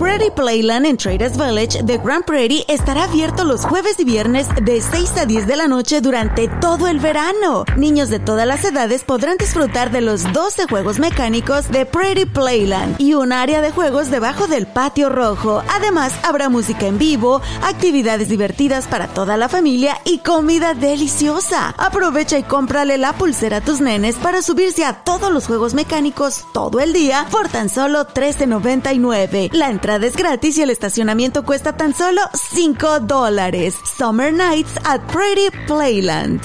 Prairie 0.02 0.32
Playland 0.32 0.84
en 0.84 0.96
Traders 0.96 1.36
Village 1.36 1.84
de 1.84 1.96
Grand 1.96 2.24
Prairie 2.24 2.64
estará 2.66 3.04
abierto 3.04 3.44
los 3.44 3.64
jueves 3.64 4.00
y 4.00 4.04
viernes 4.04 4.48
de 4.60 4.80
6 4.80 5.16
a 5.18 5.26
10 5.26 5.46
de 5.46 5.54
la 5.54 5.68
noche 5.68 6.00
durante 6.00 6.48
todo 6.60 6.88
el 6.88 6.98
verano. 6.98 7.64
Niños 7.76 8.08
de 8.08 8.18
todas 8.18 8.44
las 8.44 8.64
edades 8.64 9.04
podrán 9.04 9.36
disfrutar 9.36 9.92
de 9.92 10.00
los 10.00 10.24
12 10.32 10.66
juegos 10.66 10.98
mecánicos 10.98 11.70
de 11.70 11.86
Prairie 11.86 12.26
Playland 12.26 13.00
y 13.00 13.14
un 13.14 13.32
área 13.32 13.60
de 13.60 13.70
juegos 13.70 14.10
debajo 14.10 14.48
del 14.48 14.66
patio 14.66 15.08
rojo. 15.08 15.62
Además, 15.68 16.12
habrá 16.24 16.48
música 16.48 16.88
en 16.88 16.98
vivo, 16.98 17.40
actividades 17.62 18.28
divertidas 18.28 18.88
para 18.88 19.06
toda 19.06 19.36
la 19.36 19.48
familia 19.48 19.98
y 20.04 20.18
comida 20.18 20.74
deliciosa. 20.74 21.76
Aprovecha 21.78 22.38
y 22.38 22.42
cómprale 22.42 22.98
la 22.98 23.12
pulsera 23.12 23.58
a 23.58 23.60
tus 23.60 23.80
nenes 23.80 24.16
para 24.16 24.42
subirse 24.42 24.84
a 24.84 25.04
todos 25.04 25.30
los 25.30 25.46
juegos 25.46 25.74
mecánicos 25.74 26.42
todo 26.52 26.80
el 26.80 26.92
día 26.92 27.24
por 27.30 27.48
tan 27.48 27.68
solo 27.68 28.04
$13.99. 28.08 29.50
La 29.52 29.70
entrada 29.70 29.91
es 30.00 30.16
gratis 30.16 30.56
y 30.56 30.62
el 30.62 30.70
estacionamiento 30.70 31.44
cuesta 31.44 31.76
tan 31.76 31.94
solo 31.94 32.22
5 32.32 33.00
dólares. 33.00 33.74
Summer 33.98 34.32
Nights 34.32 34.78
at 34.84 35.00
Pretty 35.12 35.50
Playland. 35.66 36.40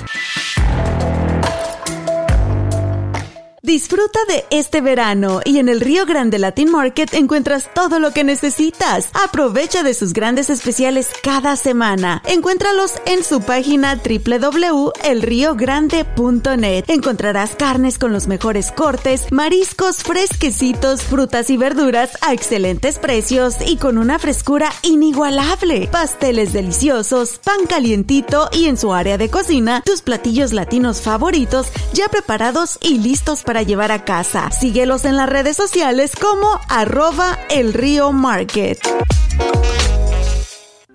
Disfruta 3.67 4.19
de 4.29 4.45
este 4.49 4.79
verano 4.79 5.41
y 5.43 5.57
en 5.57 5.67
el 5.67 5.81
Río 5.81 6.05
Grande 6.05 6.39
Latin 6.39 6.71
Market 6.71 7.13
encuentras 7.13 7.69
todo 7.73 7.99
lo 7.99 8.11
que 8.11 8.23
necesitas. 8.23 9.09
Aprovecha 9.13 9.83
de 9.83 9.93
sus 9.93 10.13
grandes 10.13 10.49
especiales 10.49 11.09
cada 11.21 11.57
semana. 11.57 12.23
Encuéntralos 12.27 12.93
en 13.05 13.25
su 13.25 13.41
página 13.41 13.95
www.elriogrande.net. 13.95 16.85
Encontrarás 16.87 17.57
carnes 17.57 17.99
con 17.99 18.13
los 18.13 18.27
mejores 18.27 18.71
cortes, 18.71 19.29
mariscos 19.33 19.97
fresquecitos, 19.97 21.01
frutas 21.01 21.49
y 21.49 21.57
verduras 21.57 22.11
a 22.21 22.31
excelentes 22.31 22.99
precios 22.99 23.55
y 23.65 23.75
con 23.75 23.97
una 23.97 24.17
frescura 24.17 24.71
inigualable. 24.81 25.89
Pasteles 25.91 26.53
deliciosos, 26.53 27.41
pan 27.43 27.65
calientito 27.67 28.47
y 28.53 28.67
en 28.67 28.77
su 28.77 28.93
área 28.93 29.17
de 29.17 29.29
cocina, 29.29 29.83
tus 29.85 30.03
platillos 30.03 30.53
latinos 30.53 31.01
favoritos 31.01 31.67
ya 31.91 32.07
preparados 32.07 32.79
y 32.81 32.99
listos 32.99 33.43
para 33.43 33.56
llevar 33.63 33.91
a 33.91 34.05
casa. 34.05 34.51
Síguelos 34.51 35.05
en 35.05 35.15
las 35.15 35.29
redes 35.29 35.57
sociales 35.57 36.13
como 36.19 36.59
arroba. 36.69 37.37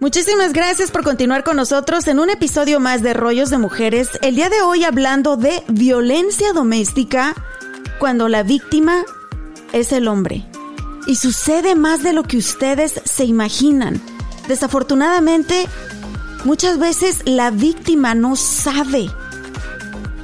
Muchísimas 0.01 0.53
gracias 0.53 0.91
por 0.91 1.05
continuar 1.05 1.45
con 1.45 1.57
nosotros 1.57 2.09
en 2.09 2.19
un 2.19 2.29
episodio 2.29 2.81
más 2.81 3.03
de 3.03 3.15
Rollos 3.15 3.51
de 3.51 3.59
Mujeres. 3.59 4.11
El 4.21 4.35
día 4.35 4.49
de 4.49 4.61
hoy 4.61 4.83
hablando 4.83 5.37
de 5.37 5.63
violencia 5.69 6.53
doméstica 6.53 7.35
cuando 8.01 8.29
la 8.29 8.43
víctima 8.43 9.05
es 9.73 9.93
el 9.93 10.09
hombre. 10.09 10.45
Y 11.07 11.15
sucede 11.17 11.75
más 11.75 12.03
de 12.03 12.13
lo 12.13 12.25
que 12.25 12.37
ustedes 12.37 13.01
se 13.05 13.25
imaginan. 13.25 14.01
Desafortunadamente, 14.49 15.69
muchas 16.45 16.79
veces 16.79 17.23
la 17.25 17.51
víctima 17.51 18.15
no 18.15 18.35
sabe 18.35 19.09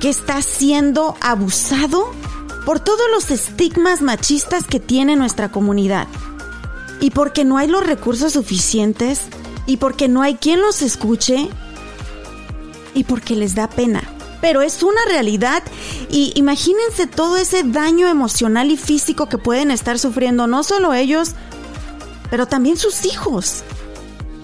que 0.01 0.09
está 0.09 0.42
siendo 0.42 1.16
abusado 1.20 2.12
por 2.64 2.81
todos 2.81 3.07
los 3.12 3.31
estigmas 3.31 4.03
machistas 4.03 4.64
que 4.64 4.81
tiene 4.81 5.16
nuestra 5.16 5.51
comunidad. 5.51 6.07
Y 7.01 7.11
porque 7.11 7.44
no 7.44 7.59
hay 7.59 7.68
los 7.68 7.87
recursos 7.87 8.33
suficientes, 8.33 9.23
y 9.66 9.77
porque 9.77 10.09
no 10.09 10.23
hay 10.23 10.37
quien 10.37 10.61
los 10.61 10.83
escuche, 10.83 11.49
y 12.94 13.05
porque 13.05 13.37
les 13.37 13.55
da 13.55 13.68
pena. 13.68 14.03
Pero 14.40 14.62
es 14.62 14.83
una 14.83 15.01
realidad 15.09 15.62
y 16.11 16.33
imagínense 16.37 17.07
todo 17.07 17.37
ese 17.37 17.64
daño 17.64 18.09
emocional 18.09 18.71
y 18.71 18.77
físico 18.77 19.29
que 19.29 19.38
pueden 19.38 19.71
estar 19.71 19.99
sufriendo 19.99 20.47
no 20.47 20.62
solo 20.62 20.94
ellos, 20.94 21.33
pero 22.31 22.47
también 22.47 22.77
sus 22.77 23.05
hijos. 23.05 23.62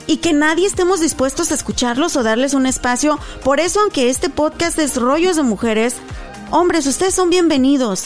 Y 0.07 0.19
que 0.19 0.33
nadie 0.33 0.67
estemos 0.67 1.01
dispuestos 1.01 1.51
a 1.51 1.55
escucharlos 1.55 2.17
o 2.17 2.23
darles 2.23 2.55
un 2.55 2.67
espacio. 2.67 3.19
Por 3.43 3.61
eso, 3.61 3.81
aunque 3.81 4.11
este 4.11 4.29
podcast 4.29 4.79
es 4.79 4.97
Rollos 4.97 5.37
de 5.37 5.43
Mujeres, 5.43 5.97
Hombres, 6.57 6.87
ustedes 6.87 7.17
son 7.17 7.31
bienvenidos. 7.31 8.05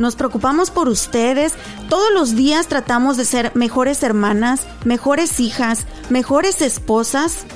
Nos 0.00 0.16
preocupamos 0.16 0.72
por 0.72 0.88
ustedes. 0.88 1.52
Todos 1.88 2.12
los 2.12 2.34
días 2.34 2.66
tratamos 2.66 3.16
de 3.16 3.24
ser 3.24 3.52
mejores 3.54 4.02
hermanas, 4.02 4.62
mejores 4.84 5.38
hijas, 5.38 5.86
mejores 6.10 6.60
esposas, 6.60 7.46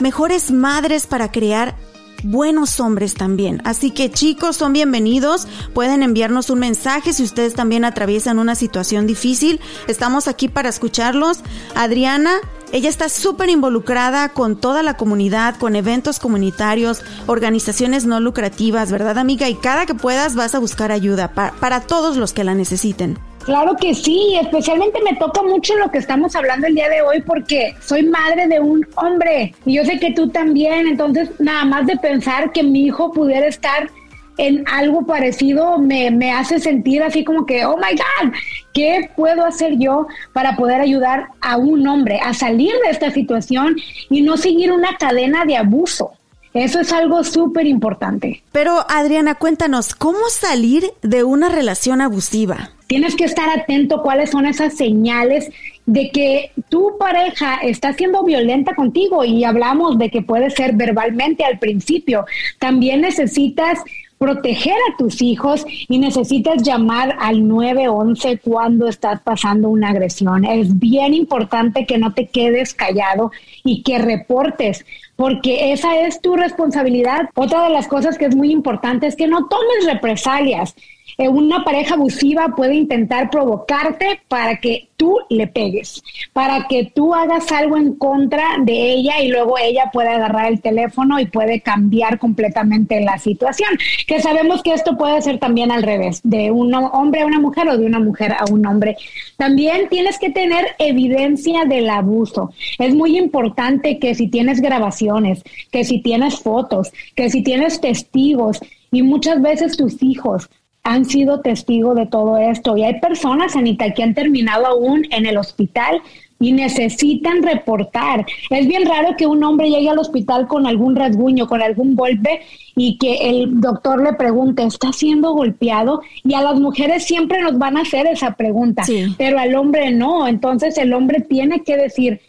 mejores 0.00 0.50
madres 0.50 1.06
para 1.06 1.30
crear 1.30 1.76
buenos 2.24 2.80
hombres 2.80 3.14
también. 3.14 3.62
Así 3.64 3.92
que 3.92 4.10
chicos, 4.10 4.56
son 4.56 4.72
bienvenidos. 4.72 5.46
Pueden 5.74 6.02
enviarnos 6.02 6.50
un 6.50 6.58
mensaje 6.58 7.12
si 7.12 7.22
ustedes 7.22 7.54
también 7.54 7.84
atraviesan 7.84 8.40
una 8.40 8.56
situación 8.56 9.06
difícil. 9.06 9.60
Estamos 9.86 10.26
aquí 10.26 10.48
para 10.48 10.70
escucharlos. 10.70 11.38
Adriana, 11.76 12.40
ella 12.72 12.88
está 12.88 13.08
súper 13.08 13.48
involucrada 13.50 14.28
con 14.30 14.56
toda 14.56 14.82
la 14.82 14.96
comunidad, 14.96 15.56
con 15.56 15.76
eventos 15.76 16.18
comunitarios, 16.18 17.02
organizaciones 17.26 18.06
no 18.06 18.20
lucrativas, 18.20 18.90
¿verdad 18.90 19.18
amiga? 19.18 19.48
Y 19.48 19.54
cada 19.54 19.86
que 19.86 19.94
puedas 19.94 20.34
vas 20.34 20.54
a 20.54 20.58
buscar 20.58 20.92
ayuda 20.92 21.32
para, 21.32 21.80
todos 21.80 22.16
los 22.16 22.32
que 22.32 22.44
la 22.44 22.54
necesiten. 22.54 23.18
Claro 23.44 23.76
que 23.78 23.94
sí, 23.94 24.36
especialmente 24.40 25.00
me 25.02 25.16
toca 25.16 25.42
mucho 25.42 25.76
lo 25.76 25.90
que 25.90 25.98
estamos 25.98 26.34
hablando 26.34 26.66
el 26.66 26.74
día 26.74 26.88
de 26.88 27.02
hoy 27.02 27.22
porque 27.22 27.76
soy 27.80 28.04
madre 28.04 28.48
de 28.48 28.58
un 28.58 28.86
hombre 28.96 29.54
y 29.66 29.74
yo 29.74 29.84
sé 29.84 29.98
que 29.98 30.12
tú 30.12 30.30
también, 30.30 30.88
entonces 30.88 31.28
nada 31.38 31.66
más 31.66 31.86
de 31.86 31.96
pensar 31.98 32.52
que 32.52 32.62
mi 32.62 32.86
hijo 32.86 33.12
pudiera 33.12 33.46
estar 33.46 33.90
en 34.36 34.64
algo 34.66 35.06
parecido 35.06 35.78
me, 35.78 36.10
me, 36.10 36.32
hace 36.32 36.58
sentir 36.58 37.02
así 37.02 37.24
como 37.24 37.46
que, 37.46 37.64
oh 37.64 37.76
my 37.76 37.92
God, 37.92 38.32
¿qué 38.72 39.10
puedo 39.16 39.44
hacer 39.44 39.78
yo 39.78 40.06
para 40.32 40.56
poder 40.56 40.80
ayudar 40.80 41.28
a 41.40 41.56
un 41.56 41.86
hombre 41.86 42.20
a 42.22 42.34
salir 42.34 42.72
de 42.84 42.90
esta 42.90 43.10
situación 43.10 43.76
y 44.10 44.22
no 44.22 44.36
seguir 44.36 44.72
una 44.72 44.96
cadena 44.96 45.44
de 45.44 45.56
abuso? 45.56 46.12
Eso 46.54 46.78
es 46.78 46.92
algo 46.92 47.24
súper 47.24 47.66
importante. 47.66 48.44
Pero 48.52 48.86
Adriana, 48.88 49.34
cuéntanos, 49.34 49.96
¿cómo 49.96 50.28
salir 50.28 50.92
de 51.02 51.24
una 51.24 51.48
relación 51.48 52.00
abusiva? 52.00 52.70
Tienes 52.86 53.16
que 53.16 53.24
estar 53.24 53.48
atento 53.50 54.02
cuáles 54.02 54.30
son 54.30 54.46
esas 54.46 54.74
señales 54.74 55.50
de 55.86 56.10
que 56.10 56.52
tu 56.68 56.96
pareja 56.96 57.56
está 57.56 57.92
siendo 57.94 58.22
violenta 58.22 58.74
contigo 58.76 59.24
y 59.24 59.42
hablamos 59.42 59.98
de 59.98 60.10
que 60.10 60.22
puede 60.22 60.48
ser 60.50 60.76
verbalmente 60.76 61.44
al 61.44 61.58
principio. 61.58 62.24
También 62.60 63.00
necesitas 63.00 63.80
proteger 64.18 64.74
a 64.74 64.96
tus 64.96 65.20
hijos 65.22 65.66
y 65.88 65.98
necesitas 65.98 66.62
llamar 66.62 67.16
al 67.20 67.46
911 67.46 68.38
cuando 68.38 68.88
estás 68.88 69.20
pasando 69.22 69.68
una 69.68 69.90
agresión. 69.90 70.44
Es 70.44 70.78
bien 70.78 71.14
importante 71.14 71.86
que 71.86 71.98
no 71.98 72.14
te 72.14 72.28
quedes 72.28 72.74
callado 72.74 73.32
y 73.64 73.82
que 73.82 73.98
reportes, 73.98 74.84
porque 75.16 75.72
esa 75.72 76.00
es 76.00 76.20
tu 76.20 76.36
responsabilidad. 76.36 77.28
Otra 77.34 77.64
de 77.64 77.70
las 77.70 77.88
cosas 77.88 78.18
que 78.18 78.26
es 78.26 78.36
muy 78.36 78.50
importante 78.50 79.06
es 79.06 79.16
que 79.16 79.26
no 79.26 79.46
tomes 79.48 79.86
represalias. 79.86 80.74
Eh, 81.16 81.28
una 81.28 81.62
pareja 81.62 81.94
abusiva 81.94 82.54
puede 82.56 82.74
intentar 82.74 83.30
provocarte 83.30 84.20
para 84.26 84.56
que 84.56 84.88
tú 84.96 85.18
le 85.28 85.46
pegues, 85.46 86.02
para 86.32 86.66
que 86.68 86.90
tú 86.94 87.14
hagas 87.14 87.50
algo 87.52 87.76
en 87.76 87.94
contra 87.94 88.56
de 88.60 88.92
ella 88.92 89.20
y 89.20 89.28
luego 89.28 89.56
ella 89.58 89.90
puede 89.92 90.08
agarrar 90.08 90.46
el 90.50 90.60
teléfono 90.60 91.20
y 91.20 91.26
puede 91.26 91.60
cambiar 91.60 92.18
completamente 92.18 93.00
la 93.00 93.18
situación. 93.18 93.70
Que 94.06 94.20
sabemos 94.20 94.62
que 94.62 94.72
esto 94.72 94.96
puede 94.96 95.20
ser 95.22 95.38
también 95.38 95.70
al 95.70 95.82
revés, 95.82 96.20
de 96.24 96.50
un 96.50 96.74
hombre 96.74 97.22
a 97.22 97.26
una 97.26 97.38
mujer 97.38 97.68
o 97.68 97.78
de 97.78 97.86
una 97.86 98.00
mujer 98.00 98.32
a 98.32 98.44
un 98.50 98.66
hombre. 98.66 98.96
También 99.36 99.88
tienes 99.88 100.18
que 100.18 100.30
tener 100.30 100.66
evidencia 100.78 101.64
del 101.64 101.90
abuso. 101.90 102.52
Es 102.78 102.94
muy 102.94 103.16
importante 103.16 103.98
que 103.98 104.14
si 104.14 104.28
tienes 104.28 104.60
grabaciones, 105.04 105.42
que 105.70 105.84
si 105.84 106.00
tienes 106.00 106.40
fotos, 106.40 106.92
que 107.14 107.30
si 107.30 107.42
tienes 107.42 107.80
testigos 107.80 108.60
y 108.90 109.02
muchas 109.02 109.40
veces 109.40 109.76
tus 109.76 110.02
hijos 110.02 110.48
han 110.82 111.04
sido 111.06 111.40
testigos 111.40 111.96
de 111.96 112.06
todo 112.06 112.36
esto 112.36 112.76
y 112.76 112.84
hay 112.84 113.00
personas, 113.00 113.56
Anita, 113.56 113.92
que 113.94 114.02
han 114.02 114.14
terminado 114.14 114.66
aún 114.66 115.06
en 115.10 115.24
el 115.26 115.38
hospital 115.38 116.02
y 116.40 116.52
necesitan 116.52 117.42
reportar. 117.42 118.26
Es 118.50 118.66
bien 118.66 118.84
raro 118.84 119.16
que 119.16 119.26
un 119.26 119.42
hombre 119.44 119.70
llegue 119.70 119.88
al 119.88 119.98
hospital 119.98 120.46
con 120.46 120.66
algún 120.66 120.94
rasguño, 120.94 121.46
con 121.46 121.62
algún 121.62 121.96
golpe 121.96 122.40
y 122.76 122.98
que 122.98 123.30
el 123.30 123.60
doctor 123.60 124.02
le 124.02 124.12
pregunte, 124.12 124.62
¿está 124.64 124.92
siendo 124.92 125.32
golpeado? 125.32 126.02
Y 126.22 126.34
a 126.34 126.42
las 126.42 126.60
mujeres 126.60 127.04
siempre 127.04 127.40
nos 127.40 127.56
van 127.56 127.78
a 127.78 127.82
hacer 127.82 128.06
esa 128.06 128.34
pregunta, 128.34 128.82
pero 129.16 129.38
al 129.38 129.54
hombre 129.54 129.90
no. 129.92 130.28
Entonces 130.28 130.76
el 130.76 130.92
hombre 130.92 131.20
tiene 131.20 131.62
que 131.62 131.78
decir, 131.78 132.20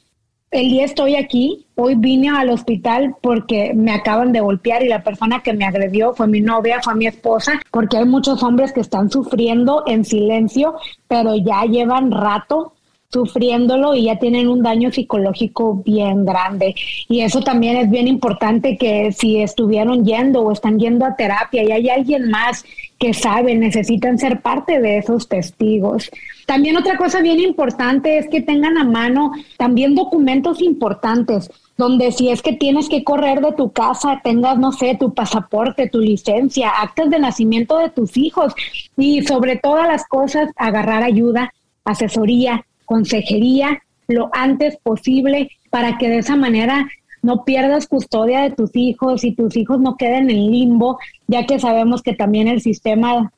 el 0.52 0.70
día 0.70 0.86
estoy 0.86 1.16
aquí, 1.16 1.66
hoy 1.76 1.96
vine 1.96 2.30
al 2.30 2.50
hospital 2.50 3.16
porque 3.22 3.74
me 3.74 3.92
acaban 3.92 4.32
de 4.32 4.40
golpear 4.40 4.84
y 4.84 4.88
la 4.88 5.04
persona 5.04 5.44
que 5.44 5.54
me 5.54 5.66
agredió 5.66 6.14
fue 6.14 6.28
mi 6.28 6.40
novia, 6.40 6.82
fue 6.82 6.96
mi 6.96 7.08
esposa, 7.08 7.60
porque 7.72 7.98
hay 7.98 8.06
muchos 8.06 8.42
hombres 8.42 8.72
que 8.72 8.80
están 8.80 9.10
sufriendo 9.10 9.84
en 9.86 10.06
silencio, 10.06 10.76
pero 11.08 11.36
ya 11.36 11.64
llevan 11.64 12.12
rato 12.12 12.75
sufriéndolo 13.16 13.96
y 13.96 14.04
ya 14.04 14.20
tienen 14.20 14.50
un 14.50 14.62
daño 14.62 14.92
psicológico 14.92 15.82
bien 15.86 16.26
grande. 16.26 16.76
Y 17.08 17.22
eso 17.22 17.40
también 17.40 17.78
es 17.78 17.90
bien 17.90 18.10
importante 18.10 18.78
que 18.78 19.14
si 19.14 19.42
estuvieron 19.42 20.04
yendo 20.04 20.42
o 20.42 20.52
están 20.52 20.78
yendo 20.78 21.06
a 21.06 21.16
terapia 21.16 21.64
y 21.64 21.72
hay 21.72 21.90
alguien 21.90 22.30
más 22.30 22.66
que 23.00 23.14
sabe, 23.14 23.56
necesitan 23.56 24.18
ser 24.18 24.42
parte 24.42 24.82
de 24.82 24.98
esos 24.98 25.30
testigos. 25.30 26.12
También 26.46 26.76
otra 26.76 26.98
cosa 26.98 27.22
bien 27.22 27.40
importante 27.40 28.18
es 28.18 28.28
que 28.28 28.42
tengan 28.42 28.78
a 28.78 28.84
mano 28.84 29.32
también 29.58 29.96
documentos 29.96 30.62
importantes 30.62 31.50
donde 31.78 32.12
si 32.12 32.30
es 32.30 32.42
que 32.42 32.54
tienes 32.54 32.88
que 32.90 33.04
correr 33.04 33.42
de 33.42 33.52
tu 33.54 33.72
casa, 33.72 34.22
tengas, 34.24 34.58
no 34.58 34.72
sé, 34.72 34.96
tu 35.00 35.14
pasaporte, 35.14 35.90
tu 35.90 36.00
licencia, 36.00 36.70
actas 36.70 37.10
de 37.10 37.20
nacimiento 37.20 37.78
de 37.78 37.90
tus 37.90 38.16
hijos 38.18 38.54
y 38.98 39.24
sobre 39.24 39.58
todas 39.58 39.88
las 39.88 40.06
cosas, 40.08 40.50
agarrar 40.56 41.04
ayuda, 41.04 41.54
asesoría, 41.84 42.66
consejería 42.86 43.82
lo 44.08 44.30
antes 44.34 44.78
posible 44.78 45.50
para 45.70 45.98
que 45.98 46.10
de 46.10 46.20
esa 46.20 46.36
manera 46.36 46.88
no 47.22 47.44
pierdas 47.44 47.88
custodia 47.88 48.42
de 48.42 48.52
tus 48.52 48.70
hijos 48.76 49.24
y 49.24 49.34
tus 49.34 49.58
hijos 49.58 49.80
no 49.80 49.98
queden 49.98 50.30
en 50.30 50.52
limbo, 50.52 51.00
ya 51.28 51.46
que 51.46 51.60
sabemos 51.60 52.04
que 52.04 52.14
también 52.14 52.48
el 52.48 52.62
sistema 52.62 53.32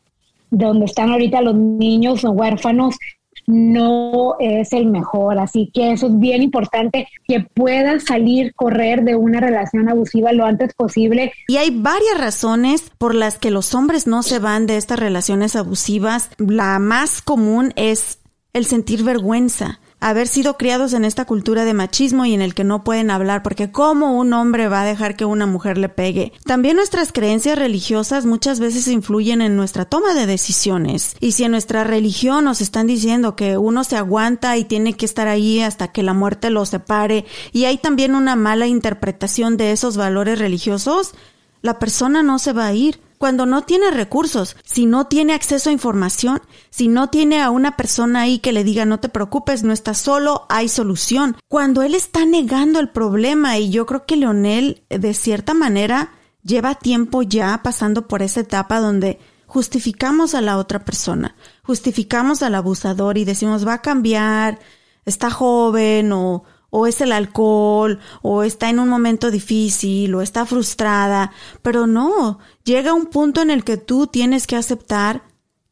donde 0.52 0.86
están 0.86 1.10
ahorita 1.10 1.42
los 1.42 1.56
niños 1.56 2.26
o 2.26 2.32
huérfanos 2.32 2.98
no 3.46 4.36
es 4.40 4.74
el 4.74 4.88
mejor. 4.88 5.40
Así 5.40 5.72
que 5.74 5.94
eso 5.94 6.08
es 6.08 6.20
bien 6.20 6.44
importante, 6.44 7.08
que 7.26 7.40
puedas 7.40 8.04
salir, 8.04 8.54
correr 8.56 9.04
de 9.04 9.16
una 9.16 9.40
relación 9.40 9.90
abusiva 9.90 10.34
lo 10.34 10.46
antes 10.46 10.74
posible. 10.74 11.32
Y 11.48 11.56
hay 11.56 11.72
varias 11.72 12.18
razones 12.18 12.92
por 12.98 13.16
las 13.16 13.40
que 13.40 13.52
los 13.52 13.74
hombres 13.74 14.06
no 14.06 14.22
se 14.22 14.40
van 14.40 14.68
de 14.68 14.76
estas 14.76 15.00
relaciones 15.00 15.56
abusivas. 15.56 16.30
La 16.38 16.78
más 16.80 17.22
común 17.22 17.72
es 17.78 18.20
el 18.58 18.66
sentir 18.66 19.04
vergüenza, 19.04 19.80
haber 20.00 20.28
sido 20.28 20.58
criados 20.58 20.94
en 20.94 21.06
esta 21.06 21.26
cultura 21.26 21.66
de 21.66 21.74
machismo 21.74 22.26
y 22.26 22.34
en 22.34 22.42
el 22.42 22.54
que 22.54 22.64
no 22.64 22.84
pueden 22.84 23.10
hablar, 23.10 23.42
porque 23.42 23.72
¿cómo 23.72 24.18
un 24.18 24.34
hombre 24.34 24.68
va 24.68 24.82
a 24.82 24.86
dejar 24.86 25.16
que 25.16 25.26
una 25.26 25.46
mujer 25.46 25.78
le 25.78 25.90
pegue? 25.90 26.34
También 26.46 26.76
nuestras 26.76 27.12
creencias 27.12 27.58
religiosas 27.58 28.26
muchas 28.26 28.60
veces 28.60 28.88
influyen 28.88 29.42
en 29.42 29.56
nuestra 29.56 29.86
toma 29.86 30.14
de 30.14 30.26
decisiones. 30.26 31.16
Y 31.20 31.32
si 31.32 31.44
en 31.44 31.52
nuestra 31.52 31.84
religión 31.84 32.46
nos 32.46 32.62
están 32.62 32.88
diciendo 32.88 33.36
que 33.36 33.58
uno 33.58 33.84
se 33.84 33.98
aguanta 33.98 34.58
y 34.58 34.66
tiene 34.66 34.94
que 34.94 35.06
estar 35.06 35.28
ahí 35.28 35.62
hasta 35.62 35.92
que 35.92 36.04
la 36.04 36.14
muerte 36.14 36.50
lo 36.50 36.66
separe, 36.66 37.26
y 37.52 37.66
hay 37.66 37.78
también 37.78 38.16
una 38.16 38.36
mala 38.36 38.68
interpretación 38.68 39.58
de 39.58 39.72
esos 39.72 39.98
valores 39.98 40.38
religiosos, 40.38 41.14
la 41.62 41.80
persona 41.80 42.22
no 42.22 42.38
se 42.40 42.54
va 42.54 42.68
a 42.68 42.74
ir 42.74 43.00
cuando 43.18 43.46
no 43.46 43.64
tiene 43.64 43.92
recursos, 43.92 44.56
si 44.64 44.86
no 44.86 45.08
tiene 45.08 45.34
acceso 45.34 45.70
a 45.70 45.74
información, 45.74 46.42
si 46.70 46.88
no 46.88 47.10
tiene 47.10 47.42
a 47.42 47.50
una 47.50 47.76
persona 47.76 48.22
ahí 48.22 48.40
que 48.40 48.54
le 48.54 48.64
diga 48.64 48.86
no 48.86 49.00
te 49.00 49.10
preocupes, 49.10 49.64
no 49.64 49.74
estás 49.74 49.98
solo, 49.98 50.46
hay 50.50 50.70
solución. 50.70 51.36
Cuando 51.48 51.82
él 51.82 51.96
está 51.96 52.26
negando 52.26 52.80
el 52.80 52.90
problema 52.90 53.58
y 53.58 53.70
yo 53.70 53.86
creo 53.86 54.06
que 54.06 54.18
Leonel 54.18 54.84
de 54.90 55.14
cierta 55.14 55.54
manera 55.54 56.12
lleva 56.44 56.76
tiempo 56.76 57.24
ya 57.24 57.62
pasando 57.64 58.08
por 58.08 58.22
esa 58.22 58.42
etapa 58.42 58.80
donde 58.80 59.20
justificamos 59.48 60.36
a 60.36 60.42
la 60.42 60.58
otra 60.58 60.86
persona, 60.86 61.36
justificamos 61.64 62.44
al 62.44 62.56
abusador 62.56 63.18
y 63.18 63.26
decimos 63.26 63.68
va 63.68 63.76
a 63.76 63.82
cambiar, 63.82 64.60
está 65.06 65.32
joven 65.32 66.12
o 66.12 66.44
o 66.70 66.88
es 66.88 67.02
el 67.02 67.12
alcohol, 67.12 68.00
o 68.22 68.44
está 68.44 68.70
en 68.70 68.80
un 68.80 68.90
momento 68.90 69.32
difícil, 69.32 70.14
o 70.16 70.22
está 70.22 70.46
frustrada, 70.46 71.32
pero 71.62 71.88
no, 71.88 72.40
llega 72.64 72.94
un 72.94 73.08
punto 73.08 73.42
en 73.42 73.50
el 73.50 73.64
que 73.64 73.78
tú 73.78 74.08
tienes 74.08 74.48
que 74.48 74.56
aceptar 74.56 75.24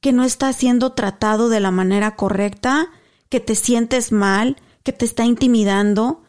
que 0.02 0.12
no 0.12 0.24
está 0.24 0.54
siendo 0.54 0.94
tratado 0.94 1.50
de 1.50 1.60
la 1.60 1.72
manera 1.72 2.16
correcta, 2.16 2.90
que 3.30 3.40
te 3.40 3.56
sientes 3.56 4.12
mal, 4.12 4.58
que 4.84 4.94
te 4.94 5.04
está 5.06 5.26
intimidando 5.26 6.24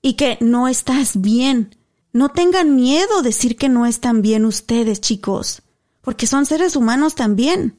y 0.00 0.14
que 0.14 0.38
no 0.40 0.68
estás 0.68 1.20
bien. 1.20 1.76
No 2.12 2.28
tengan 2.28 2.76
miedo 2.76 3.22
decir 3.22 3.56
que 3.56 3.68
no 3.68 3.86
están 3.86 4.22
bien 4.22 4.44
ustedes, 4.44 5.00
chicos, 5.00 5.62
porque 6.00 6.26
son 6.26 6.46
seres 6.46 6.76
humanos 6.76 7.14
también. 7.14 7.77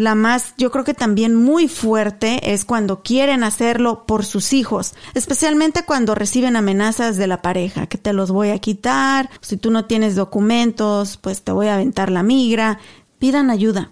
La 0.00 0.14
más, 0.14 0.54
yo 0.56 0.70
creo 0.70 0.82
que 0.82 0.94
también 0.94 1.34
muy 1.34 1.68
fuerte 1.68 2.54
es 2.54 2.64
cuando 2.64 3.02
quieren 3.02 3.44
hacerlo 3.44 4.06
por 4.06 4.24
sus 4.24 4.54
hijos, 4.54 4.94
especialmente 5.12 5.84
cuando 5.84 6.14
reciben 6.14 6.56
amenazas 6.56 7.18
de 7.18 7.26
la 7.26 7.42
pareja, 7.42 7.86
que 7.86 7.98
te 7.98 8.14
los 8.14 8.30
voy 8.30 8.48
a 8.48 8.58
quitar, 8.60 9.28
si 9.42 9.58
tú 9.58 9.70
no 9.70 9.84
tienes 9.84 10.16
documentos, 10.16 11.18
pues 11.18 11.42
te 11.42 11.52
voy 11.52 11.66
a 11.66 11.74
aventar 11.74 12.10
la 12.10 12.22
migra. 12.22 12.78
Pidan 13.18 13.50
ayuda. 13.50 13.90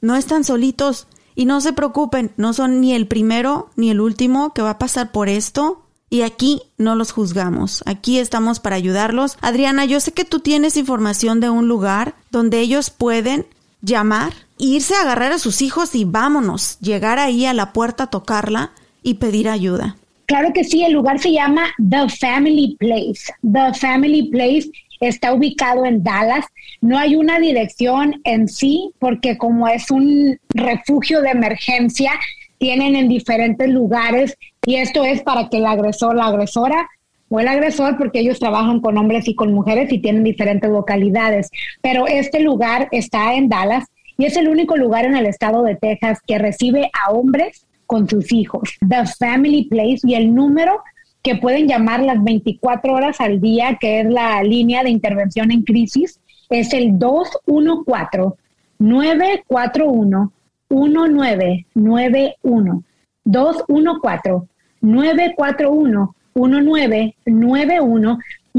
No 0.00 0.16
están 0.16 0.42
solitos 0.42 1.06
y 1.36 1.44
no 1.44 1.60
se 1.60 1.72
preocupen, 1.72 2.32
no 2.36 2.52
son 2.52 2.80
ni 2.80 2.92
el 2.92 3.06
primero 3.06 3.70
ni 3.76 3.90
el 3.90 4.00
último 4.00 4.52
que 4.54 4.62
va 4.62 4.70
a 4.70 4.78
pasar 4.78 5.12
por 5.12 5.28
esto. 5.28 5.84
Y 6.10 6.22
aquí 6.22 6.62
no 6.78 6.96
los 6.96 7.12
juzgamos, 7.12 7.84
aquí 7.86 8.18
estamos 8.18 8.58
para 8.58 8.74
ayudarlos. 8.74 9.38
Adriana, 9.40 9.84
yo 9.84 10.00
sé 10.00 10.10
que 10.10 10.24
tú 10.24 10.40
tienes 10.40 10.76
información 10.76 11.38
de 11.38 11.48
un 11.48 11.68
lugar 11.68 12.16
donde 12.32 12.58
ellos 12.58 12.90
pueden 12.90 13.46
llamar 13.82 14.47
irse 14.58 14.94
a 14.94 15.02
agarrar 15.02 15.32
a 15.32 15.38
sus 15.38 15.62
hijos 15.62 15.94
y 15.94 16.04
vámonos, 16.04 16.78
llegar 16.80 17.18
ahí 17.18 17.46
a 17.46 17.54
la 17.54 17.72
puerta, 17.72 18.08
tocarla 18.08 18.72
y 19.02 19.14
pedir 19.14 19.48
ayuda. 19.48 19.96
Claro 20.26 20.52
que 20.52 20.64
sí, 20.64 20.84
el 20.84 20.92
lugar 20.92 21.18
se 21.18 21.32
llama 21.32 21.68
The 21.78 22.08
Family 22.10 22.76
Place. 22.78 23.32
The 23.42 23.72
Family 23.78 24.28
Place 24.30 24.70
está 25.00 25.32
ubicado 25.32 25.86
en 25.86 26.02
Dallas. 26.02 26.44
No 26.80 26.98
hay 26.98 27.16
una 27.16 27.38
dirección 27.38 28.20
en 28.24 28.48
sí 28.48 28.92
porque 28.98 29.38
como 29.38 29.68
es 29.68 29.90
un 29.90 30.38
refugio 30.50 31.22
de 31.22 31.30
emergencia, 31.30 32.12
tienen 32.58 32.96
en 32.96 33.08
diferentes 33.08 33.68
lugares 33.68 34.36
y 34.66 34.76
esto 34.76 35.04
es 35.04 35.22
para 35.22 35.48
que 35.48 35.58
el 35.58 35.66
agresor, 35.66 36.16
la 36.16 36.26
agresora 36.26 36.88
o 37.30 37.40
el 37.40 37.48
agresor, 37.48 37.96
porque 37.96 38.20
ellos 38.20 38.38
trabajan 38.38 38.80
con 38.80 38.98
hombres 38.98 39.28
y 39.28 39.34
con 39.34 39.52
mujeres 39.52 39.92
y 39.92 39.98
tienen 39.98 40.24
diferentes 40.24 40.70
localidades. 40.70 41.50
Pero 41.80 42.06
este 42.06 42.40
lugar 42.40 42.88
está 42.90 43.34
en 43.34 43.48
Dallas 43.48 43.84
y 44.18 44.26
es 44.26 44.36
el 44.36 44.48
único 44.48 44.76
lugar 44.76 45.06
en 45.06 45.16
el 45.16 45.26
estado 45.26 45.62
de 45.62 45.76
Texas 45.76 46.18
que 46.26 46.38
recibe 46.38 46.90
a 46.92 47.12
hombres 47.12 47.64
con 47.86 48.08
sus 48.08 48.32
hijos. 48.32 48.76
The 48.86 49.06
Family 49.18 49.68
Place 49.68 50.00
y 50.02 50.14
el 50.14 50.34
número 50.34 50.82
que 51.22 51.36
pueden 51.36 51.68
llamar 51.68 52.00
las 52.02 52.22
24 52.22 52.92
horas 52.92 53.20
al 53.20 53.40
día, 53.40 53.78
que 53.80 54.00
es 54.00 54.06
la 54.06 54.42
línea 54.42 54.82
de 54.82 54.90
intervención 54.90 55.52
en 55.52 55.62
crisis, 55.62 56.20
es 56.50 56.74
el 56.74 56.98
214 56.98 58.36
941 58.78 60.32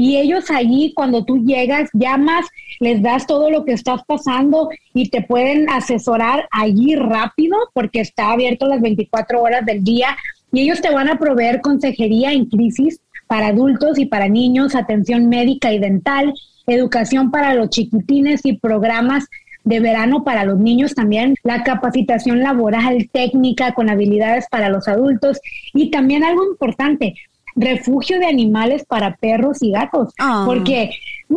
y 0.00 0.16
ellos 0.16 0.50
allí 0.50 0.92
cuando 0.94 1.24
tú 1.24 1.44
llegas, 1.44 1.90
llamas, 1.92 2.46
les 2.80 3.02
das 3.02 3.26
todo 3.26 3.50
lo 3.50 3.64
que 3.66 3.72
estás 3.72 4.02
pasando 4.06 4.70
y 4.94 5.10
te 5.10 5.20
pueden 5.20 5.68
asesorar 5.68 6.48
allí 6.50 6.96
rápido 6.96 7.56
porque 7.74 8.00
está 8.00 8.32
abierto 8.32 8.66
las 8.66 8.80
24 8.80 9.42
horas 9.42 9.66
del 9.66 9.84
día 9.84 10.16
y 10.52 10.62
ellos 10.62 10.80
te 10.80 10.90
van 10.90 11.10
a 11.10 11.18
proveer 11.18 11.60
consejería 11.60 12.32
en 12.32 12.46
crisis 12.46 13.00
para 13.26 13.48
adultos 13.48 13.98
y 13.98 14.06
para 14.06 14.28
niños, 14.28 14.74
atención 14.74 15.28
médica 15.28 15.72
y 15.72 15.78
dental, 15.78 16.32
educación 16.66 17.30
para 17.30 17.54
los 17.54 17.68
chiquitines 17.68 18.40
y 18.44 18.54
programas 18.54 19.26
de 19.64 19.80
verano 19.80 20.24
para 20.24 20.44
los 20.44 20.58
niños 20.58 20.94
también, 20.94 21.34
la 21.42 21.62
capacitación 21.62 22.40
laboral, 22.40 23.10
técnica 23.12 23.74
con 23.74 23.90
habilidades 23.90 24.46
para 24.50 24.70
los 24.70 24.88
adultos 24.88 25.38
y 25.74 25.90
también 25.90 26.24
algo 26.24 26.44
importante, 26.44 27.14
refugio 27.56 28.18
de 28.18 28.26
animales 28.26 28.84
para 28.84 29.16
perros 29.16 29.62
y 29.62 29.72
gatos, 29.72 30.12
ah. 30.18 30.44
porque 30.46 30.90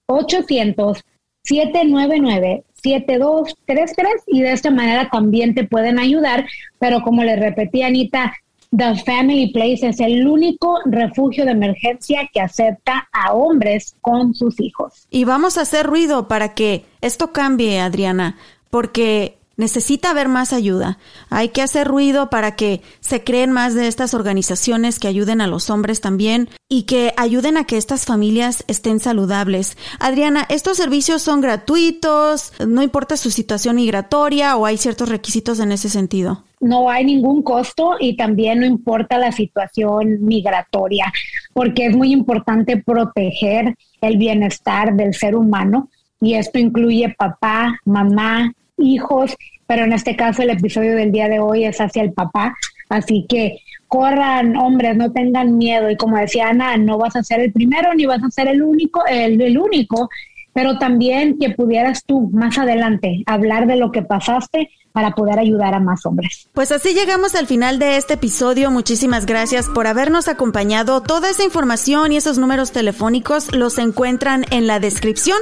800-799. 0.07 2.63
7233 2.81 4.23
y 4.27 4.41
de 4.41 4.51
esta 4.51 4.71
manera 4.71 5.09
también 5.09 5.55
te 5.55 5.65
pueden 5.65 5.99
ayudar, 5.99 6.45
pero 6.79 7.01
como 7.01 7.23
le 7.23 7.35
repetí 7.35 7.81
Anita, 7.81 8.33
The 8.75 8.95
Family 9.03 9.51
Place 9.51 9.87
es 9.87 9.99
el 9.99 10.27
único 10.27 10.79
refugio 10.85 11.45
de 11.45 11.51
emergencia 11.51 12.29
que 12.31 12.39
acepta 12.39 13.09
a 13.11 13.33
hombres 13.33 13.95
con 14.01 14.35
sus 14.35 14.59
hijos. 14.59 15.07
Y 15.09 15.23
vamos 15.23 15.57
a 15.57 15.61
hacer 15.61 15.87
ruido 15.87 16.27
para 16.27 16.53
que 16.53 16.85
esto 17.01 17.31
cambie, 17.31 17.79
Adriana, 17.79 18.37
porque 18.69 19.38
necesita 19.59 20.11
haber 20.11 20.29
más 20.29 20.53
ayuda. 20.53 20.97
Hay 21.29 21.49
que 21.49 21.61
hacer 21.61 21.85
ruido 21.85 22.29
para 22.29 22.55
que 22.55 22.81
se 23.01 23.23
creen 23.23 23.51
más 23.51 23.75
de 23.75 23.87
estas 23.87 24.13
organizaciones 24.13 24.99
que 24.99 25.09
ayuden 25.09 25.41
a 25.41 25.47
los 25.47 25.69
hombres 25.69 25.99
también 25.99 26.49
y 26.69 26.83
que 26.83 27.13
ayuden 27.17 27.57
a 27.57 27.65
que 27.65 27.75
estas 27.75 28.05
familias 28.05 28.63
estén 28.67 29.01
saludables. 29.01 29.77
Adriana, 29.99 30.45
¿estos 30.49 30.77
servicios 30.77 31.21
son 31.21 31.41
gratuitos? 31.41 32.53
¿No 32.65 32.81
importa 32.81 33.17
su 33.17 33.31
situación 33.31 33.75
migratoria 33.75 34.55
o 34.55 34.65
hay 34.65 34.77
ciertos 34.77 35.09
requisitos 35.09 35.59
en 35.59 35.73
ese 35.73 35.89
sentido? 35.89 36.45
No 36.61 36.89
hay 36.89 37.03
ningún 37.03 37.43
costo 37.43 37.97
y 37.99 38.15
también 38.15 38.61
no 38.61 38.65
importa 38.65 39.17
la 39.17 39.33
situación 39.33 40.23
migratoria, 40.25 41.11
porque 41.53 41.87
es 41.87 41.95
muy 41.95 42.13
importante 42.13 42.77
proteger 42.77 43.75
el 43.99 44.17
bienestar 44.17 44.95
del 44.95 45.13
ser 45.13 45.35
humano 45.35 45.89
y 46.21 46.35
esto 46.35 46.59
incluye 46.59 47.13
papá, 47.17 47.79
mamá, 47.85 48.53
hijos, 48.79 49.35
pero 49.67 49.83
en 49.83 49.93
este 49.93 50.15
caso 50.15 50.41
el 50.41 50.49
episodio 50.49 50.95
del 50.95 51.11
día 51.11 51.27
de 51.27 51.39
hoy 51.39 51.65
es 51.65 51.79
hacia 51.79 52.01
el 52.01 52.13
papá, 52.13 52.55
así 52.89 53.25
que 53.29 53.59
corran 53.87 54.55
hombres, 54.55 54.95
no 54.95 55.11
tengan 55.11 55.57
miedo 55.57 55.89
y 55.89 55.97
como 55.97 56.17
decía 56.17 56.49
Ana, 56.49 56.77
no 56.77 56.97
vas 56.97 57.15
a 57.15 57.23
ser 57.23 57.39
el 57.39 57.51
primero 57.51 57.93
ni 57.93 58.05
vas 58.05 58.23
a 58.23 58.29
ser 58.29 58.47
el 58.47 58.61
único, 58.61 59.05
el, 59.07 59.41
el 59.41 59.57
único, 59.57 60.09
pero 60.53 60.77
también 60.77 61.37
que 61.39 61.51
pudieras 61.51 62.03
tú 62.05 62.29
más 62.31 62.57
adelante 62.57 63.23
hablar 63.25 63.67
de 63.67 63.77
lo 63.77 63.91
que 63.91 64.01
pasaste 64.01 64.69
para 64.91 65.11
poder 65.11 65.39
ayudar 65.39 65.73
a 65.73 65.79
más 65.79 66.05
hombres. 66.05 66.49
Pues 66.53 66.71
así 66.71 66.93
llegamos 66.93 67.35
al 67.35 67.47
final 67.47 67.79
de 67.79 67.97
este 67.97 68.15
episodio. 68.15 68.71
Muchísimas 68.71 69.25
gracias 69.25 69.69
por 69.69 69.87
habernos 69.87 70.27
acompañado. 70.27 71.01
Toda 71.01 71.29
esa 71.29 71.43
información 71.43 72.11
y 72.11 72.17
esos 72.17 72.37
números 72.37 72.71
telefónicos 72.71 73.55
los 73.55 73.77
encuentran 73.77 74.45
en 74.51 74.67
la 74.67 74.79
descripción 74.79 75.37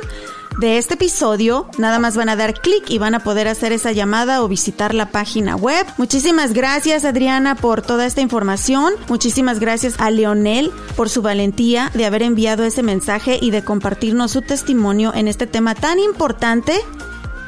de 0.57 0.77
este 0.77 0.95
episodio. 0.95 1.69
Nada 1.77 1.99
más 1.99 2.15
van 2.15 2.29
a 2.29 2.35
dar 2.35 2.53
clic 2.59 2.89
y 2.89 2.97
van 2.97 3.15
a 3.15 3.19
poder 3.19 3.47
hacer 3.47 3.71
esa 3.71 3.91
llamada 3.91 4.43
o 4.43 4.47
visitar 4.47 4.93
la 4.93 5.11
página 5.11 5.55
web. 5.55 5.85
Muchísimas 5.97 6.53
gracias 6.53 7.05
Adriana 7.05 7.55
por 7.55 7.81
toda 7.81 8.05
esta 8.05 8.21
información. 8.21 8.93
Muchísimas 9.07 9.59
gracias 9.59 9.95
a 9.99 10.09
Leonel 10.09 10.71
por 10.95 11.09
su 11.09 11.21
valentía 11.21 11.91
de 11.93 12.05
haber 12.05 12.23
enviado 12.23 12.63
ese 12.63 12.83
mensaje 12.83 13.37
y 13.41 13.51
de 13.51 13.63
compartirnos 13.63 14.31
su 14.31 14.41
testimonio 14.41 15.13
en 15.13 15.27
este 15.27 15.47
tema 15.47 15.75
tan 15.75 15.99
importante 15.99 16.73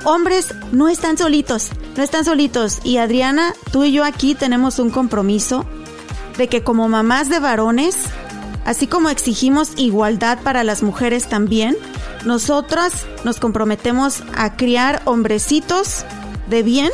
hombres 0.04 0.54
no 0.72 0.88
están 0.88 1.18
solitos, 1.18 1.70
no 1.98 2.04
están 2.04 2.26
solitos. 2.26 2.80
Y 2.84 2.98
Adriana, 2.98 3.54
tú 3.72 3.84
y 3.84 3.92
yo 3.92 4.04
aquí 4.04 4.36
tenemos 4.36 4.80
un 4.80 4.90
compromiso 4.90 5.66
de 6.38 6.48
que 6.48 6.64
como 6.64 6.88
mamás 6.88 7.30
de 7.30 7.40
varones, 7.40 7.98
así 8.66 8.88
como 8.88 9.10
exigimos 9.10 9.72
igualdad 9.76 10.40
para 10.42 10.64
las 10.64 10.84
mujeres 10.84 11.28
también, 11.28 11.76
nosotras 12.26 13.06
nos 13.24 13.40
comprometemos 13.40 14.24
a 14.36 14.56
criar 14.56 15.02
hombrecitos 15.06 16.06
de 16.50 16.64
bien 16.64 16.92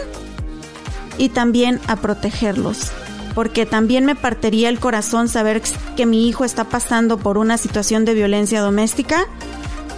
y 1.17 1.29
también 1.29 1.79
a 1.87 1.95
protegerlos. 1.95 2.91
Porque 3.33 3.65
también 3.65 4.05
me 4.05 4.15
partiría 4.15 4.69
el 4.69 4.79
corazón 4.79 5.27
saber 5.27 5.61
que 5.95 6.05
mi 6.05 6.27
hijo 6.27 6.45
está 6.45 6.65
pasando 6.65 7.17
por 7.17 7.37
una 7.37 7.57
situación 7.57 8.05
de 8.05 8.13
violencia 8.13 8.61
doméstica 8.61 9.25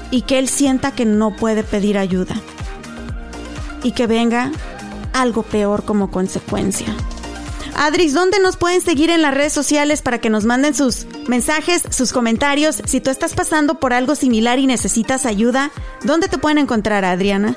y 0.10 0.24
que 0.24 0.40
él 0.40 0.48
sienta 0.48 0.92
que 0.92 1.06
no 1.06 1.36
puede 1.36 1.64
pedir 1.64 1.98
ayuda. 1.98 2.36
Y 3.84 3.92
que 3.92 4.08
venga 4.08 4.52
algo 5.14 5.44
peor 5.44 5.84
como 5.84 6.10
consecuencia. 6.10 6.96
Adris, 7.78 8.16
¿dónde 8.16 8.40
nos 8.40 8.58
pueden 8.58 8.82
seguir 8.82 9.12
en 9.12 9.22
las 9.22 9.36
redes 9.36 9.54
sociales 9.54 10.02
para 10.02 10.20
que 10.20 10.32
nos 10.32 10.46
manden 10.46 10.74
sus 10.74 11.06
mensajes, 11.28 11.84
sus 11.92 12.12
comentarios? 12.12 12.82
Si 12.86 13.00
tú 13.02 13.12
estás 13.12 13.36
pasando 13.36 13.80
por 13.80 13.94
algo 13.94 14.16
similar 14.16 14.58
y 14.58 14.66
necesitas 14.66 15.28
ayuda, 15.28 15.72
¿dónde 16.04 16.28
te 16.28 16.40
pueden 16.40 16.58
encontrar, 16.58 17.06
Adriana? 17.06 17.56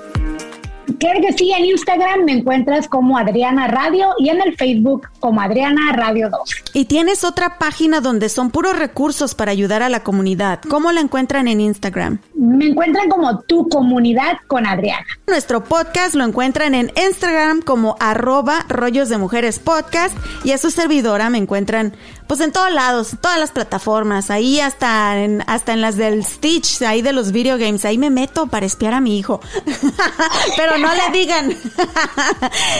Claro 0.98 1.20
que 1.20 1.32
sí, 1.32 1.52
en 1.52 1.64
Instagram 1.64 2.24
me 2.24 2.32
encuentras 2.32 2.88
como 2.88 3.18
Adriana 3.18 3.68
Radio 3.68 4.08
y 4.18 4.28
en 4.28 4.40
el 4.40 4.56
Facebook 4.56 5.08
como 5.20 5.40
Adriana 5.40 5.92
Radio 5.92 6.30
2. 6.30 6.40
Y 6.74 6.84
tienes 6.86 7.24
otra 7.24 7.58
página 7.58 8.00
donde 8.00 8.28
son 8.28 8.50
puros 8.50 8.78
recursos 8.78 9.34
para 9.34 9.52
ayudar 9.52 9.82
a 9.82 9.88
la 9.88 10.02
comunidad. 10.02 10.60
¿Cómo 10.68 10.92
la 10.92 11.00
encuentran 11.00 11.48
en 11.48 11.60
Instagram? 11.60 12.18
Me 12.34 12.66
encuentran 12.66 13.08
como 13.08 13.40
Tu 13.40 13.68
Comunidad 13.68 14.38
con 14.46 14.66
Adriana. 14.66 15.06
Nuestro 15.26 15.64
podcast 15.64 16.14
lo 16.14 16.24
encuentran 16.24 16.74
en 16.74 16.92
Instagram 16.96 17.62
como 17.62 17.96
arroba 18.00 18.64
rollos 18.68 19.08
de 19.08 19.18
mujeres 19.18 19.58
podcast 19.58 20.16
y 20.44 20.52
a 20.52 20.58
su 20.58 20.70
servidora 20.70 21.30
me 21.30 21.38
encuentran 21.38 21.94
pues 22.30 22.38
en 22.42 22.52
todos 22.52 22.70
lados, 22.70 23.16
todas 23.20 23.40
las 23.40 23.50
plataformas, 23.50 24.30
ahí 24.30 24.60
hasta 24.60 25.18
en, 25.18 25.42
hasta 25.48 25.72
en 25.72 25.80
las 25.80 25.96
del 25.96 26.24
Stitch, 26.24 26.80
ahí 26.82 27.02
de 27.02 27.12
los 27.12 27.32
video 27.32 27.58
games, 27.58 27.84
ahí 27.84 27.98
me 27.98 28.08
meto 28.08 28.46
para 28.46 28.66
espiar 28.66 28.94
a 28.94 29.00
mi 29.00 29.18
hijo. 29.18 29.40
Pero 30.56 30.78
no 30.78 30.90
le 30.94 31.18
digan. 31.18 31.50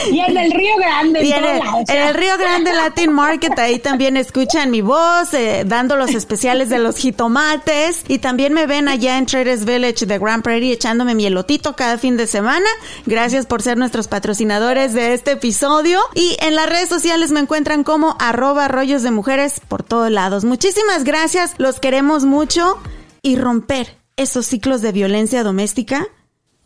y 0.09 0.21
en 0.21 0.37
el 0.37 0.51
Río 0.53 0.77
Grande. 0.77 1.25
Y 1.25 1.33
en, 1.33 1.43
el, 1.43 2.13
Río 2.13 2.37
Grande 2.37 2.71
Latin 2.71 3.11
Market, 3.11 3.59
ahí 3.59 3.79
también 3.79 4.15
escuchan 4.15 4.71
mi 4.71 4.79
voz, 4.79 5.33
eh, 5.33 5.63
dando 5.65 5.97
los 5.97 6.11
especiales 6.11 6.69
de 6.69 6.79
los 6.79 6.95
jitomates. 6.95 8.05
Y 8.07 8.19
también 8.19 8.53
me 8.53 8.67
ven 8.67 8.87
allá 8.87 9.17
en 9.17 9.25
Traders 9.25 9.65
Village 9.65 10.05
de 10.05 10.17
Grand 10.17 10.43
Prairie 10.43 10.71
echándome 10.71 11.13
mi 11.13 11.25
elotito 11.25 11.75
cada 11.75 11.97
fin 11.97 12.15
de 12.15 12.25
semana. 12.25 12.69
Gracias 13.05 13.47
por 13.47 13.61
ser 13.61 13.77
nuestros 13.77 14.07
patrocinadores 14.07 14.93
de 14.93 15.13
este 15.13 15.31
episodio. 15.31 15.99
Y 16.15 16.37
en 16.39 16.55
las 16.55 16.69
redes 16.69 16.87
sociales 16.87 17.31
me 17.31 17.41
encuentran 17.41 17.83
como 17.83 18.15
arroba 18.17 18.69
rollos 18.69 19.03
de 19.03 19.11
mujeres 19.11 19.40
por 19.67 19.83
todos 19.83 20.11
lados. 20.11 20.45
Muchísimas 20.45 21.03
gracias, 21.03 21.55
los 21.57 21.79
queremos 21.79 22.25
mucho 22.25 22.77
y 23.21 23.35
romper 23.35 23.97
esos 24.17 24.45
ciclos 24.45 24.81
de 24.81 24.91
violencia 24.91 25.43
doméstica, 25.43 26.07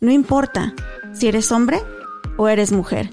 no 0.00 0.12
importa 0.12 0.74
si 1.14 1.28
eres 1.28 1.50
hombre 1.52 1.82
o 2.36 2.48
eres 2.48 2.72
mujer. 2.72 3.10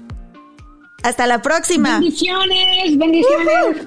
Hasta 1.02 1.26
la 1.26 1.42
próxima. 1.42 1.98
Bendiciones, 1.98 2.98
bendiciones. 2.98 3.86